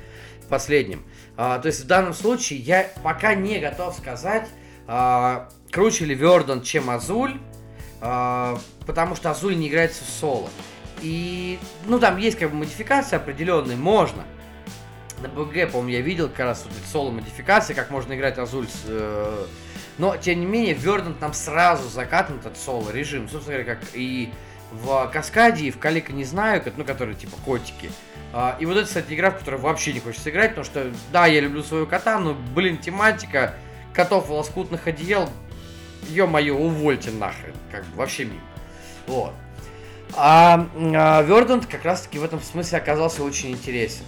[0.49, 1.05] последнем.
[1.41, 4.49] А, то есть в данном случае я пока не готов сказать,
[4.89, 7.39] а, круче ли Вердон, чем Азуль,
[8.01, 10.51] а, потому что Азуль не играется в соло.
[11.01, 14.25] И, ну, там есть как бы модификации определенные, можно.
[15.23, 18.83] На БГ, по-моему, я видел как раз вот эти соло-модификации, как можно играть Азуль с...
[18.89, 19.47] Э,
[19.99, 23.29] но, тем не менее, Вердент нам сразу закатан этот соло-режим.
[23.29, 24.33] Собственно говоря, как и
[24.73, 27.91] в Каскаде, и в Калика не знаю, ну, которые типа котики.
[28.33, 31.27] А, и вот это, кстати, игра, в которой вообще не хочется играть, потому что, да,
[31.27, 33.55] я люблю своего кота, но, блин, тематика
[33.95, 35.31] котов в лоскутных одеял,
[36.09, 38.41] ё-моё, увольте нахрен, как бы вообще мимо.
[39.07, 39.33] Вот.
[40.15, 44.05] А, Verdant как раз-таки в этом смысле оказался очень интересен.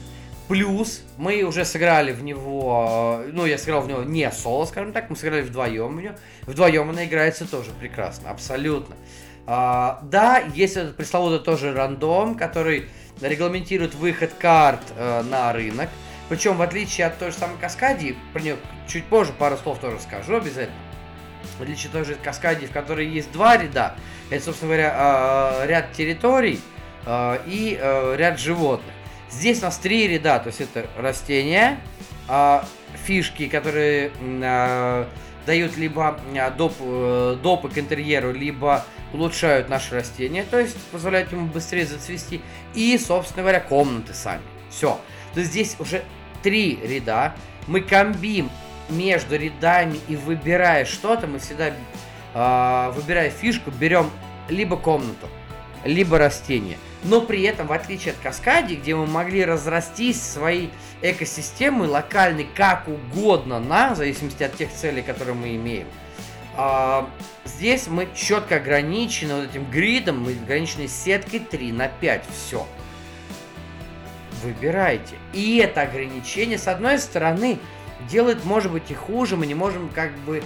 [0.48, 5.08] Плюс мы уже сыграли в него, ну, я сыграл в него не соло, скажем так,
[5.08, 6.14] мы сыграли вдвоем в него.
[6.42, 8.96] Вдвоем она играется тоже прекрасно, абсолютно.
[9.52, 12.86] А, да, есть этот пресловутый тоже рандом, который
[13.20, 15.88] регламентирует выход карт э, на рынок.
[16.28, 19.98] Причем, в отличие от той же самой Каскадии, про нее чуть позже пару слов тоже
[19.98, 20.76] скажу обязательно.
[21.58, 23.96] В отличие от той же Каскадии, в которой есть два ряда,
[24.30, 26.60] это, собственно говоря, э, ряд территорий,
[27.04, 28.94] э, и э, ряд животных.
[29.32, 31.80] Здесь у нас три ряда, то есть это растения,
[32.28, 32.60] э,
[33.04, 35.06] фишки, которые э,
[35.46, 36.18] дают либо
[36.56, 42.40] доп, э, допы к интерьеру, либо улучшают наши растения, то есть позволяют ему быстрее зацвести,
[42.74, 44.42] и, собственно говоря, комнаты сами.
[44.70, 45.00] Все.
[45.34, 46.02] То есть здесь уже
[46.42, 47.34] три ряда,
[47.66, 48.50] мы комбим
[48.88, 51.72] между рядами и выбирая что-то, мы всегда,
[52.34, 54.10] э, выбирая фишку, берем
[54.48, 55.28] либо комнату,
[55.84, 56.78] либо растение.
[57.02, 60.70] Но при этом, в отличие от Каскади, где мы могли разрастись своей
[61.00, 65.86] экосистемы локальной как угодно на, в зависимости от тех целей, которые мы имеем,
[66.58, 67.04] э,
[67.46, 72.66] здесь мы четко ограничены вот этим гридом, мы ограничены сеткой 3 на 5, все.
[74.42, 75.16] Выбирайте.
[75.32, 77.58] И это ограничение, с одной стороны,
[78.10, 80.42] делает, может быть, и хуже, мы не можем как бы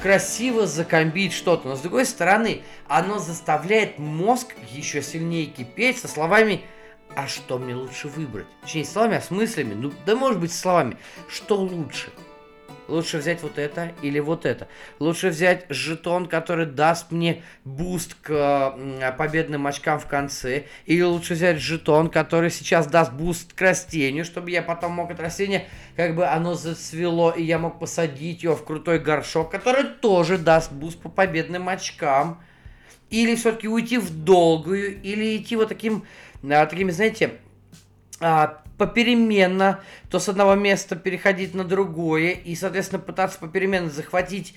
[0.00, 6.62] красиво закомбить что-то, но с другой стороны, оно заставляет мозг еще сильнее кипеть со словами
[7.14, 10.52] «А что мне лучше выбрать?» Точнее, не словами, а с мыслями, ну да может быть
[10.52, 10.96] словами
[11.28, 12.10] «Что лучше?»
[12.88, 14.68] Лучше взять вот это или вот это.
[15.00, 18.76] Лучше взять жетон, который даст мне буст к
[19.18, 20.64] победным очкам в конце.
[20.86, 25.22] Или лучше взять жетон, который сейчас даст буст к растению, чтобы я потом мог это
[25.22, 25.66] растение,
[25.96, 30.70] как бы оно зацвело, и я мог посадить его в крутой горшок, который тоже даст
[30.70, 32.40] буст по победным очкам.
[33.10, 36.04] Или все-таки уйти в долгую, или идти вот таким,
[36.42, 37.38] а, такими, знаете,
[38.20, 44.54] а, попеременно, то с одного места переходить на другое, и, соответственно, пытаться попеременно захватить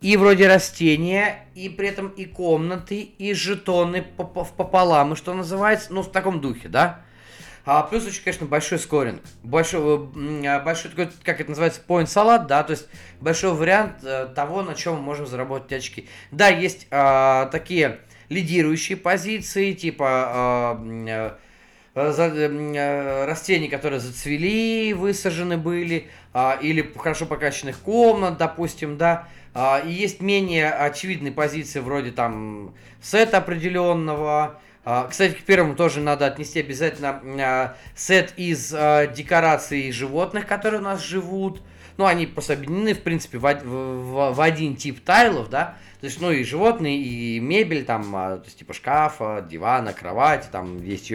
[0.00, 5.92] и вроде растения, и при этом и комнаты, и жетоны в пополам, и что называется,
[5.92, 7.00] ну, в таком духе, да?
[7.64, 9.22] А плюс очень, конечно, большой скоринг.
[9.42, 10.08] Большой,
[10.46, 12.86] а, большой такой, как это называется, point салат, да, то есть
[13.20, 16.08] большой вариант э, того, на чем мы можем заработать очки.
[16.30, 17.98] Да, есть а, такие
[18.28, 20.56] лидирующие позиции, типа а,
[21.06, 21.36] Э, э,
[21.96, 30.20] растений, которые зацвели, высажены были, а, или хорошо покачанных комнат, допустим, да, а, и есть
[30.20, 37.74] менее очевидные позиции вроде там сета определенного, а, кстати, к первому тоже надо отнести обязательно
[37.94, 41.62] сет из декораций животных, которые у нас живут.
[41.96, 45.78] Ну, они просто объединены, в принципе, в, в один тип тайлов, да.
[46.00, 50.48] То есть, ну, и животные, и мебель, там, а, то есть, типа шкафа, дивана, кровати,
[50.52, 51.10] там, есть,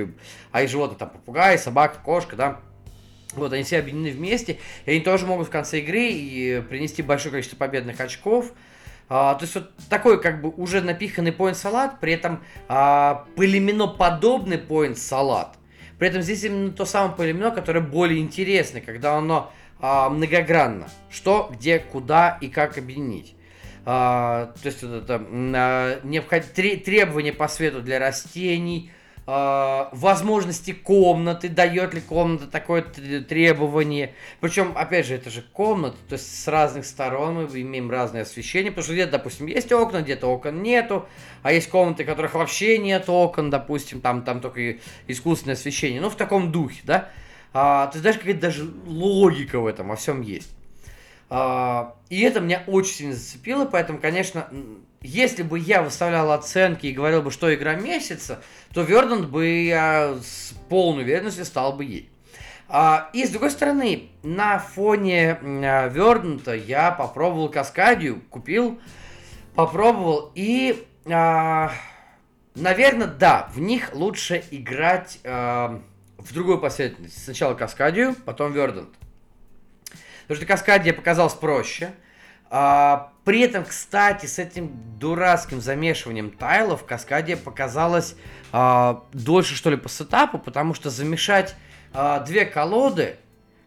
[0.52, 2.60] а и животные, там, попугай, собака, кошка, да.
[3.34, 7.32] Вот, они все объединены вместе, и они тоже могут в конце игры и принести большое
[7.32, 8.52] количество победных очков.
[9.08, 13.26] А, то есть вот такой как бы уже напиханный поинт салат, при этом а,
[13.98, 15.58] подобный поинт салат.
[16.00, 20.88] При этом здесь именно то самое полимено, которое более интересное, когда оно а, многогранно.
[21.10, 23.36] Что, где, куда и как объединить.
[23.86, 26.44] А, то есть это а, необход...
[26.54, 28.92] требования по свету для растений,
[29.26, 34.14] а, возможности комнаты, дает ли комната такое требование.
[34.40, 38.72] Причем, опять же, это же комната, то есть с разных сторон мы имеем разное освещение,
[38.72, 41.08] потому что где-то, допустим, есть окна, где-то окон нету,
[41.42, 44.78] а есть комнаты, в которых вообще нет окон, допустим, там, там только
[45.08, 46.02] искусственное освещение.
[46.02, 47.10] Ну, в таком духе, да.
[47.54, 50.52] А, ты знаешь, какая-то даже логика в этом во всем есть.
[51.34, 54.48] А, и это меня очень сильно зацепило, поэтому, конечно,
[55.02, 60.16] если бы я выставлял оценки и говорил бы, что игра месяца, то Вердант бы я
[60.22, 62.10] с полной уверенностью стал бы ей.
[62.68, 68.82] А, и с другой стороны, на фоне Верданта я попробовал Каскадию, купил,
[69.56, 71.72] попробовал и, а,
[72.56, 77.24] наверное, да, в них лучше играть в другую последовательность.
[77.24, 78.90] Сначала Каскадию, потом Вердант.
[80.32, 81.92] Потому что Каскадия показалась проще.
[82.50, 88.16] А, при этом, кстати, с этим дурацким замешиванием тайлов Каскадия показалась
[88.54, 91.54] а, дольше, что ли, по сетапу, потому что замешать
[91.94, 93.18] а, две колоды,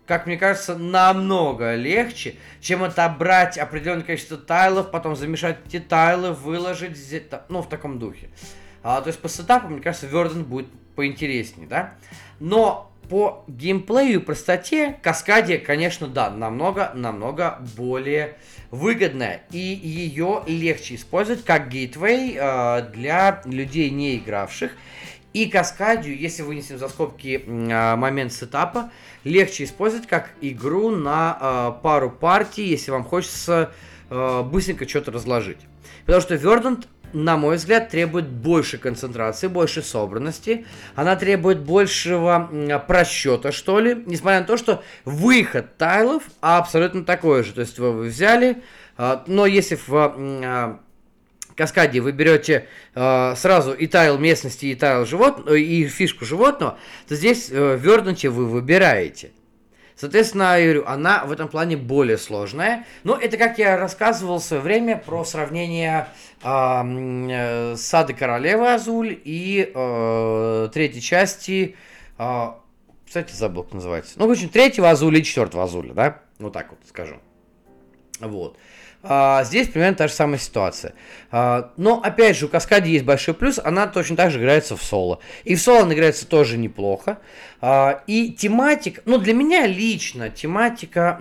[0.07, 6.97] как мне кажется, намного легче, чем отобрать определенное количество тайлов, потом замешать эти тайлы, выложить,
[7.51, 8.31] ну, в таком духе.
[8.83, 11.93] А, то есть по сетапу, мне кажется, Верден будет поинтереснее, да?
[12.41, 18.37] Но по геймплею и простоте Каскадия, конечно, да, намного-намного более
[18.71, 19.43] выгодная.
[19.53, 24.73] И ее легче использовать как гейтвей э, для людей, не игравших.
[25.33, 28.91] И Каскадию, если вынесем за скобки э, момент сетапа,
[29.25, 33.73] легче использовать как игру на э, пару партий, если вам хочется
[34.11, 35.59] э, быстренько что-то разложить.
[36.07, 40.67] Потому что Verdant на мой взгляд, требует больше концентрации, больше собранности.
[40.95, 42.51] Она требует большего
[42.87, 44.03] просчета, что ли.
[44.07, 47.53] Несмотря на то, что выход тайлов абсолютно такой же.
[47.53, 48.63] То есть вы взяли,
[48.97, 50.81] а, но если в а,
[51.57, 57.15] Каскаде вы берете э, сразу и тайл местности, и тайл животного, и фишку животного, то
[57.15, 59.31] здесь э, Вернуте вы выбираете.
[59.97, 62.85] Соответственно, я говорю, она в этом плане более сложная.
[63.05, 66.09] Но это, как я рассказывал в свое время про сравнение
[66.43, 71.77] э, Сады Королевы Азуль и э, третьей части...
[72.19, 72.55] Э,
[73.07, 74.15] кстати, забыл, как называется.
[74.17, 76.21] Ну, в общем, третьего Азуля и четвертого Азуля, да?
[76.41, 77.17] Вот так вот скажу.
[78.19, 78.57] Вот.
[79.07, 80.95] А, здесь примерно та же самая ситуация.
[81.31, 84.83] А, но, опять же, у Каскади есть большой плюс, она точно так же играется в
[84.83, 85.21] соло.
[85.45, 87.19] И в соло она играется тоже неплохо.
[87.61, 91.19] А, и тематика, ну, для меня лично тематика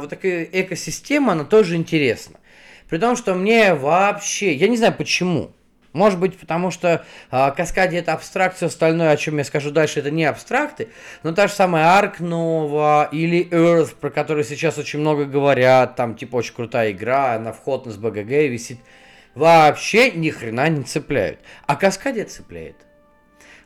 [0.00, 2.38] вот такая экосистема, она тоже интересна.
[2.88, 5.50] При том, что мне вообще, я не знаю почему,
[5.94, 10.00] может быть, потому что э, Каскади это абстракт, все остальное, о чем я скажу дальше,
[10.00, 10.88] это не абстракты,
[11.22, 11.84] но та же самая
[12.18, 17.52] Nova или Earth, про который сейчас очень много говорят, там типа очень крутая игра, на
[17.52, 18.78] вход на СБГГ висит,
[19.34, 21.38] вообще ни хрена не цепляют.
[21.66, 22.76] А Каскади цепляет.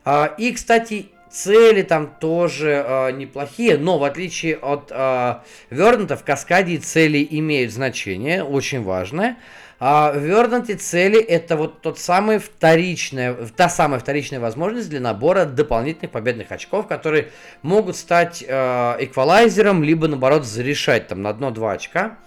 [0.05, 5.35] А, и, кстати, цели там тоже э, неплохие, но в отличие от э,
[5.69, 9.37] Вернута, в Каскаде цели имеют значение, очень важное.
[9.81, 16.11] А вернутые цели это вот тот самый вторичная, та самая вторичная возможность для набора дополнительных
[16.11, 17.29] победных очков, которые
[17.61, 22.17] могут стать э, эквалайзером, либо наоборот зарешать там на одно-два очка.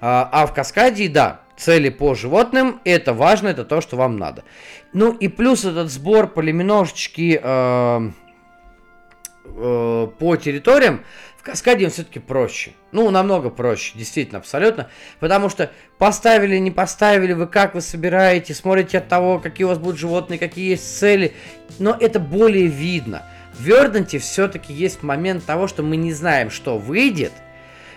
[0.00, 4.44] А, а в каскаде, да, цели по животным, это важно, это то, что вам надо.
[4.92, 8.10] Ну и плюс этот сбор полиминожечки э,
[9.44, 11.04] э, по территориям,
[11.42, 12.70] в каскаде он все-таки проще.
[12.92, 14.88] Ну, намного проще, действительно, абсолютно.
[15.18, 19.78] Потому что поставили, не поставили, вы как вы собираете, смотрите от того, какие у вас
[19.78, 21.34] будут животные, какие есть цели.
[21.80, 23.26] Но это более видно.
[23.54, 27.32] В Верданте все-таки есть момент того, что мы не знаем, что выйдет.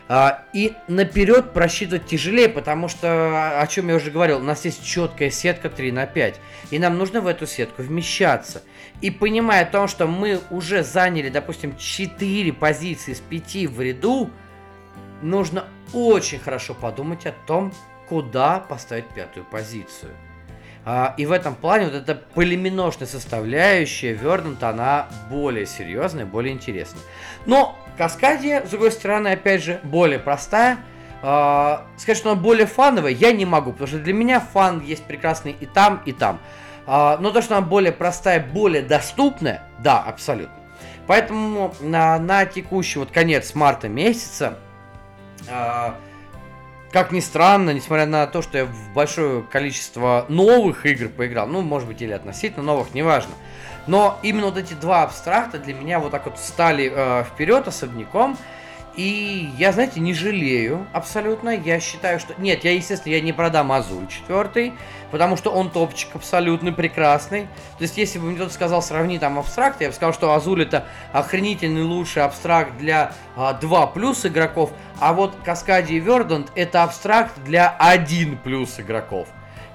[0.08, 4.86] А, и наперед просчитывать тяжелее, потому что, о чем я уже говорил, у нас есть
[4.86, 6.40] четкая сетка 3 на 5.
[6.70, 8.62] И нам нужно в эту сетку вмещаться.
[9.02, 14.30] И понимая о том, что мы уже заняли, допустим, 4 позиции с 5 в ряду,
[15.24, 17.74] нужно очень хорошо подумать о том,
[18.08, 20.12] куда поставить пятую позицию.
[20.88, 27.02] А, и в этом плане вот эта полиминошная составляющая Вернута, она более серьезная, более интересная.
[27.48, 30.78] Но Каскадия, с другой стороны, опять же, более простая.
[31.24, 35.04] А, сказать, что она более фановая, я не могу, потому что для меня фан есть
[35.06, 36.40] прекрасный и там, и там.
[36.86, 40.54] А, но то, что она более простая, более доступная, да, абсолютно.
[41.08, 44.60] Поэтому на, на текущий вот конец марта месяца,
[46.96, 51.60] как ни странно, несмотря на то, что я в большое количество новых игр поиграл, ну,
[51.60, 53.34] может быть, или относительно новых, неважно,
[53.86, 58.38] но именно вот эти два абстракта для меня вот так вот стали э, вперед особняком,
[58.96, 61.50] и я, знаете, не жалею абсолютно.
[61.50, 62.34] Я считаю, что...
[62.38, 64.74] Нет, я, естественно, я не продам Азуль 4,
[65.12, 67.44] потому что он топчик абсолютно прекрасный.
[67.78, 70.64] То есть, если бы мне кто-то сказал, сравни там абстракт, я бы сказал, что Азуль
[70.64, 76.84] это охренительный лучший абстракт для а, 2 плюс игроков, а вот Каскади и Вердант это
[76.84, 79.28] абстракт для 1 плюс игроков.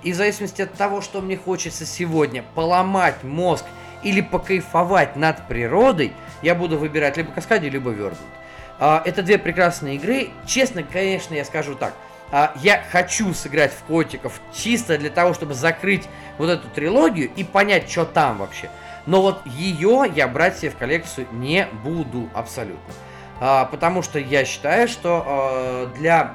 [0.02, 3.66] И в зависимости от того, что мне хочется сегодня поломать мозг
[4.02, 8.39] или покайфовать над природой, я буду выбирать либо Каскади, либо Вердант.
[8.80, 10.30] А, это две прекрасные игры.
[10.46, 11.92] Честно, конечно, я скажу так.
[12.32, 16.08] А, я хочу сыграть в котиков чисто для того, чтобы закрыть
[16.38, 18.70] вот эту трилогию и понять, что там вообще.
[19.04, 22.94] Но вот ее я брать себе в коллекцию не буду абсолютно.
[23.38, 26.34] А, потому что я считаю, что для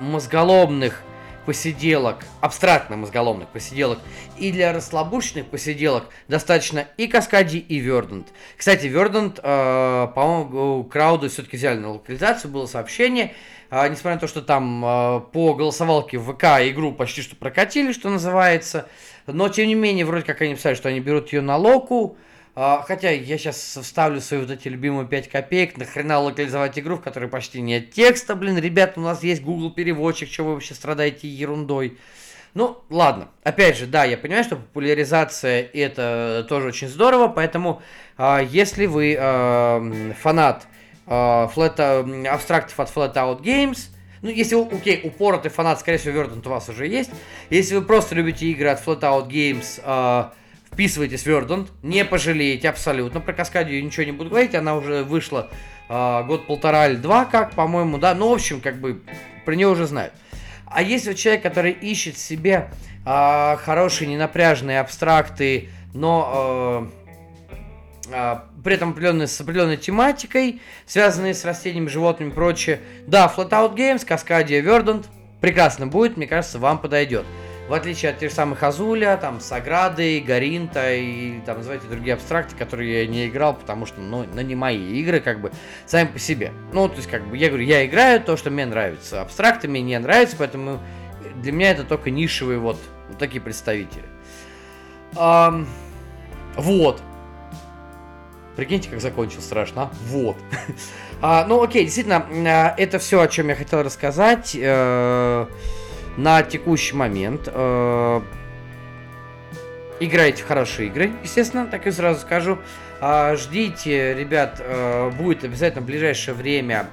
[0.00, 1.02] мозголомных
[1.46, 3.98] посиделок, абстрактно мозголомных посиделок,
[4.38, 8.28] и для расслабушечных посиделок достаточно и Каскади, и Вердант.
[8.56, 13.34] Кстати, Вердант, э, по-моему, Крауду все-таки взяли на локализацию, было сообщение,
[13.70, 17.92] э, несмотря на то, что там э, по голосовалке в ВК игру почти что прокатили,
[17.92, 18.86] что называется,
[19.26, 22.16] но тем не менее, вроде как они писали, что они берут ее на локу,
[22.54, 27.00] а, хотя я сейчас вставлю свои вот эти любимые 5 копеек, нахрена локализовать игру, в
[27.00, 31.28] которой почти нет текста, блин, ребят, у нас есть Google переводчик, что вы вообще страдаете
[31.28, 31.96] ерундой.
[32.54, 33.28] Ну, ладно.
[33.44, 37.80] Опять же, да, я понимаю, что популяризация это тоже очень здорово, поэтому
[38.18, 40.66] э, если вы э, фанат
[41.06, 43.90] э, э, абстрактов от Flat Out Games,
[44.22, 47.10] ну, если, окей, упоротый фанат, скорее всего, Verdant у вас уже есть.
[47.48, 50.30] Если вы просто любите игры от Flat Out Games,
[50.72, 53.20] Вписывайтесь в Verdant, не пожалеете абсолютно.
[53.20, 55.50] Про Каскадию ничего не буду говорить, она уже вышла
[55.88, 58.14] э, год-полтора или два, как, по-моему, да.
[58.14, 59.02] Ну, в общем, как бы
[59.44, 60.14] про нее уже знают.
[60.66, 62.70] А есть вот человек, который ищет себе
[63.04, 66.88] э, хорошие, ненапряжные абстракты, но
[68.08, 72.80] э, э, при этом определенной, с определенной тематикой, связанные с растениями, животными и прочее.
[73.08, 75.06] Да, Flatout Games, Каскадия, Verdant
[75.40, 77.26] прекрасно будет, мне кажется, вам подойдет.
[77.70, 83.02] В отличие от тех самых Азуля, там, Саграды, Гаринта и там, называйте другие абстракты, которые
[83.02, 85.52] я не играл, потому что, ну, ну, не мои игры, как бы,
[85.86, 86.52] сами по себе.
[86.72, 89.22] Ну, то есть, как бы, я говорю, я играю то, что мне нравится.
[89.22, 90.80] Абстракты мне не нравятся, поэтому
[91.36, 92.76] для меня это только нишевые вот,
[93.08, 94.02] вот такие представители.
[95.14, 95.64] Um,
[96.56, 97.00] вот.
[98.56, 99.82] Прикиньте, как закончил страшно.
[99.82, 99.90] А?
[100.06, 100.36] Вот.
[101.22, 105.46] а, ну, окей, действительно, а, это все, о чем я хотел рассказать э,
[106.16, 107.42] на текущий момент.
[107.46, 108.20] Э,
[110.00, 112.58] играйте в хорошие игры, естественно, так и сразу скажу.
[113.00, 116.86] А, ждите, ребят, э, будет обязательно в ближайшее время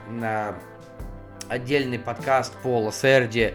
[1.50, 3.54] отдельный подкаст по Лассерде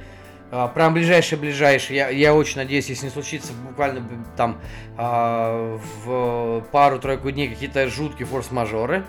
[0.55, 1.97] а, прям ближайший-ближайший.
[1.97, 4.07] Я, я очень надеюсь, если не случится буквально
[4.37, 4.61] там
[4.99, 9.05] а, в пару-тройку дней какие-то жуткие форс-мажоры,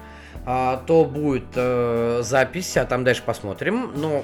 [0.46, 3.92] а, то будет а, запись, а там дальше посмотрим.
[3.94, 4.24] А,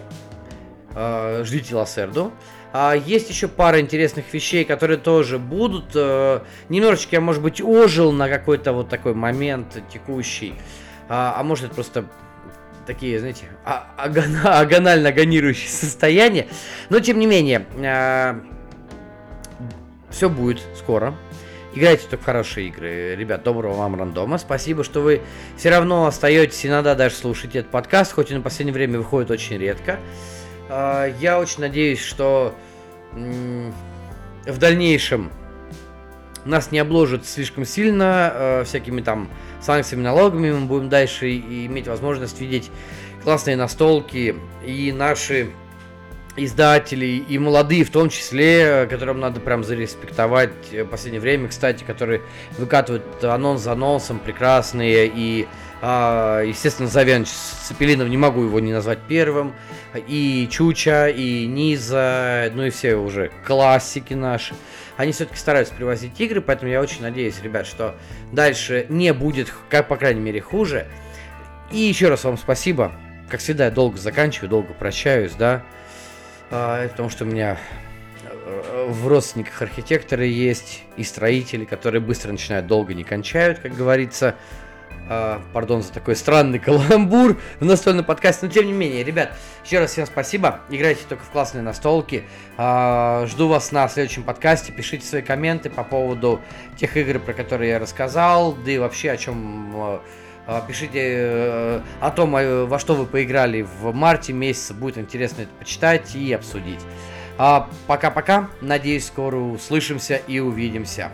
[1.43, 2.33] ждите Лассерду.
[2.71, 5.91] А, есть еще пара интересных вещей, которые тоже будут.
[5.95, 10.53] А, немножечко я, может быть, ожил на какой-то вот такой момент текущий.
[11.07, 12.05] А, а может, это просто
[12.85, 16.47] такие, знаете, а, агона, агонально агонирующие состояния.
[16.89, 18.39] Но, тем не менее, э,
[20.11, 21.15] все будет скоро.
[21.73, 23.15] Играйте только в хорошие игры.
[23.15, 24.37] Ребят, доброго вам рандома.
[24.37, 25.21] Спасибо, что вы
[25.55, 29.57] все равно остаетесь иногда даже слушаете этот подкаст, хоть и на последнее время выходит очень
[29.57, 29.93] редко.
[29.93, 30.38] Э,
[30.69, 32.53] я очень надеюсь, что
[33.13, 33.71] э,
[34.45, 35.31] в дальнейшем
[36.45, 39.29] нас не обложат слишком сильно э, всякими там
[39.61, 40.51] санкциями, налогами.
[40.51, 42.71] Мы будем дальше иметь возможность видеть
[43.23, 45.49] классные настолки и наши
[46.37, 52.21] издатели, и молодые в том числе, которым надо прям зареспектовать в последнее время, кстати, которые
[52.57, 55.47] выкатывают анонс за анонсом прекрасные, и,
[55.81, 59.53] а, естественно, Завян Цепелинов, не могу его не назвать первым,
[60.07, 64.53] и Чуча, и Низа, ну и все уже классики наши
[64.99, 67.95] они все-таки стараются привозить игры, поэтому я очень надеюсь, ребят, что
[68.33, 70.87] дальше не будет, как по крайней мере, хуже.
[71.71, 72.91] И еще раз вам спасибо.
[73.29, 75.63] Как всегда, я долго заканчиваю, долго прощаюсь, да.
[76.51, 77.57] А, потому что у меня
[78.25, 84.35] э, в родственниках архитекторы есть и строители, которые быстро начинают, долго не кончают, как говорится.
[85.09, 88.45] Uh, пардон за такой странный каламбур в настольном подкасте.
[88.45, 89.35] Но тем не менее, ребят,
[89.65, 90.59] еще раз всем спасибо.
[90.69, 92.25] Играйте только в классные настолки.
[92.57, 94.71] Uh, жду вас на следующем подкасте.
[94.71, 96.41] Пишите свои комменты по поводу
[96.77, 99.99] тех игр, про которые я рассказал, да и вообще о чем uh,
[100.67, 104.73] Пишите э, о том, во что вы поиграли в марте месяце.
[104.73, 106.79] Будет интересно это почитать и обсудить.
[107.85, 108.49] Пока-пока.
[108.59, 111.11] Надеюсь, скоро услышимся и увидимся.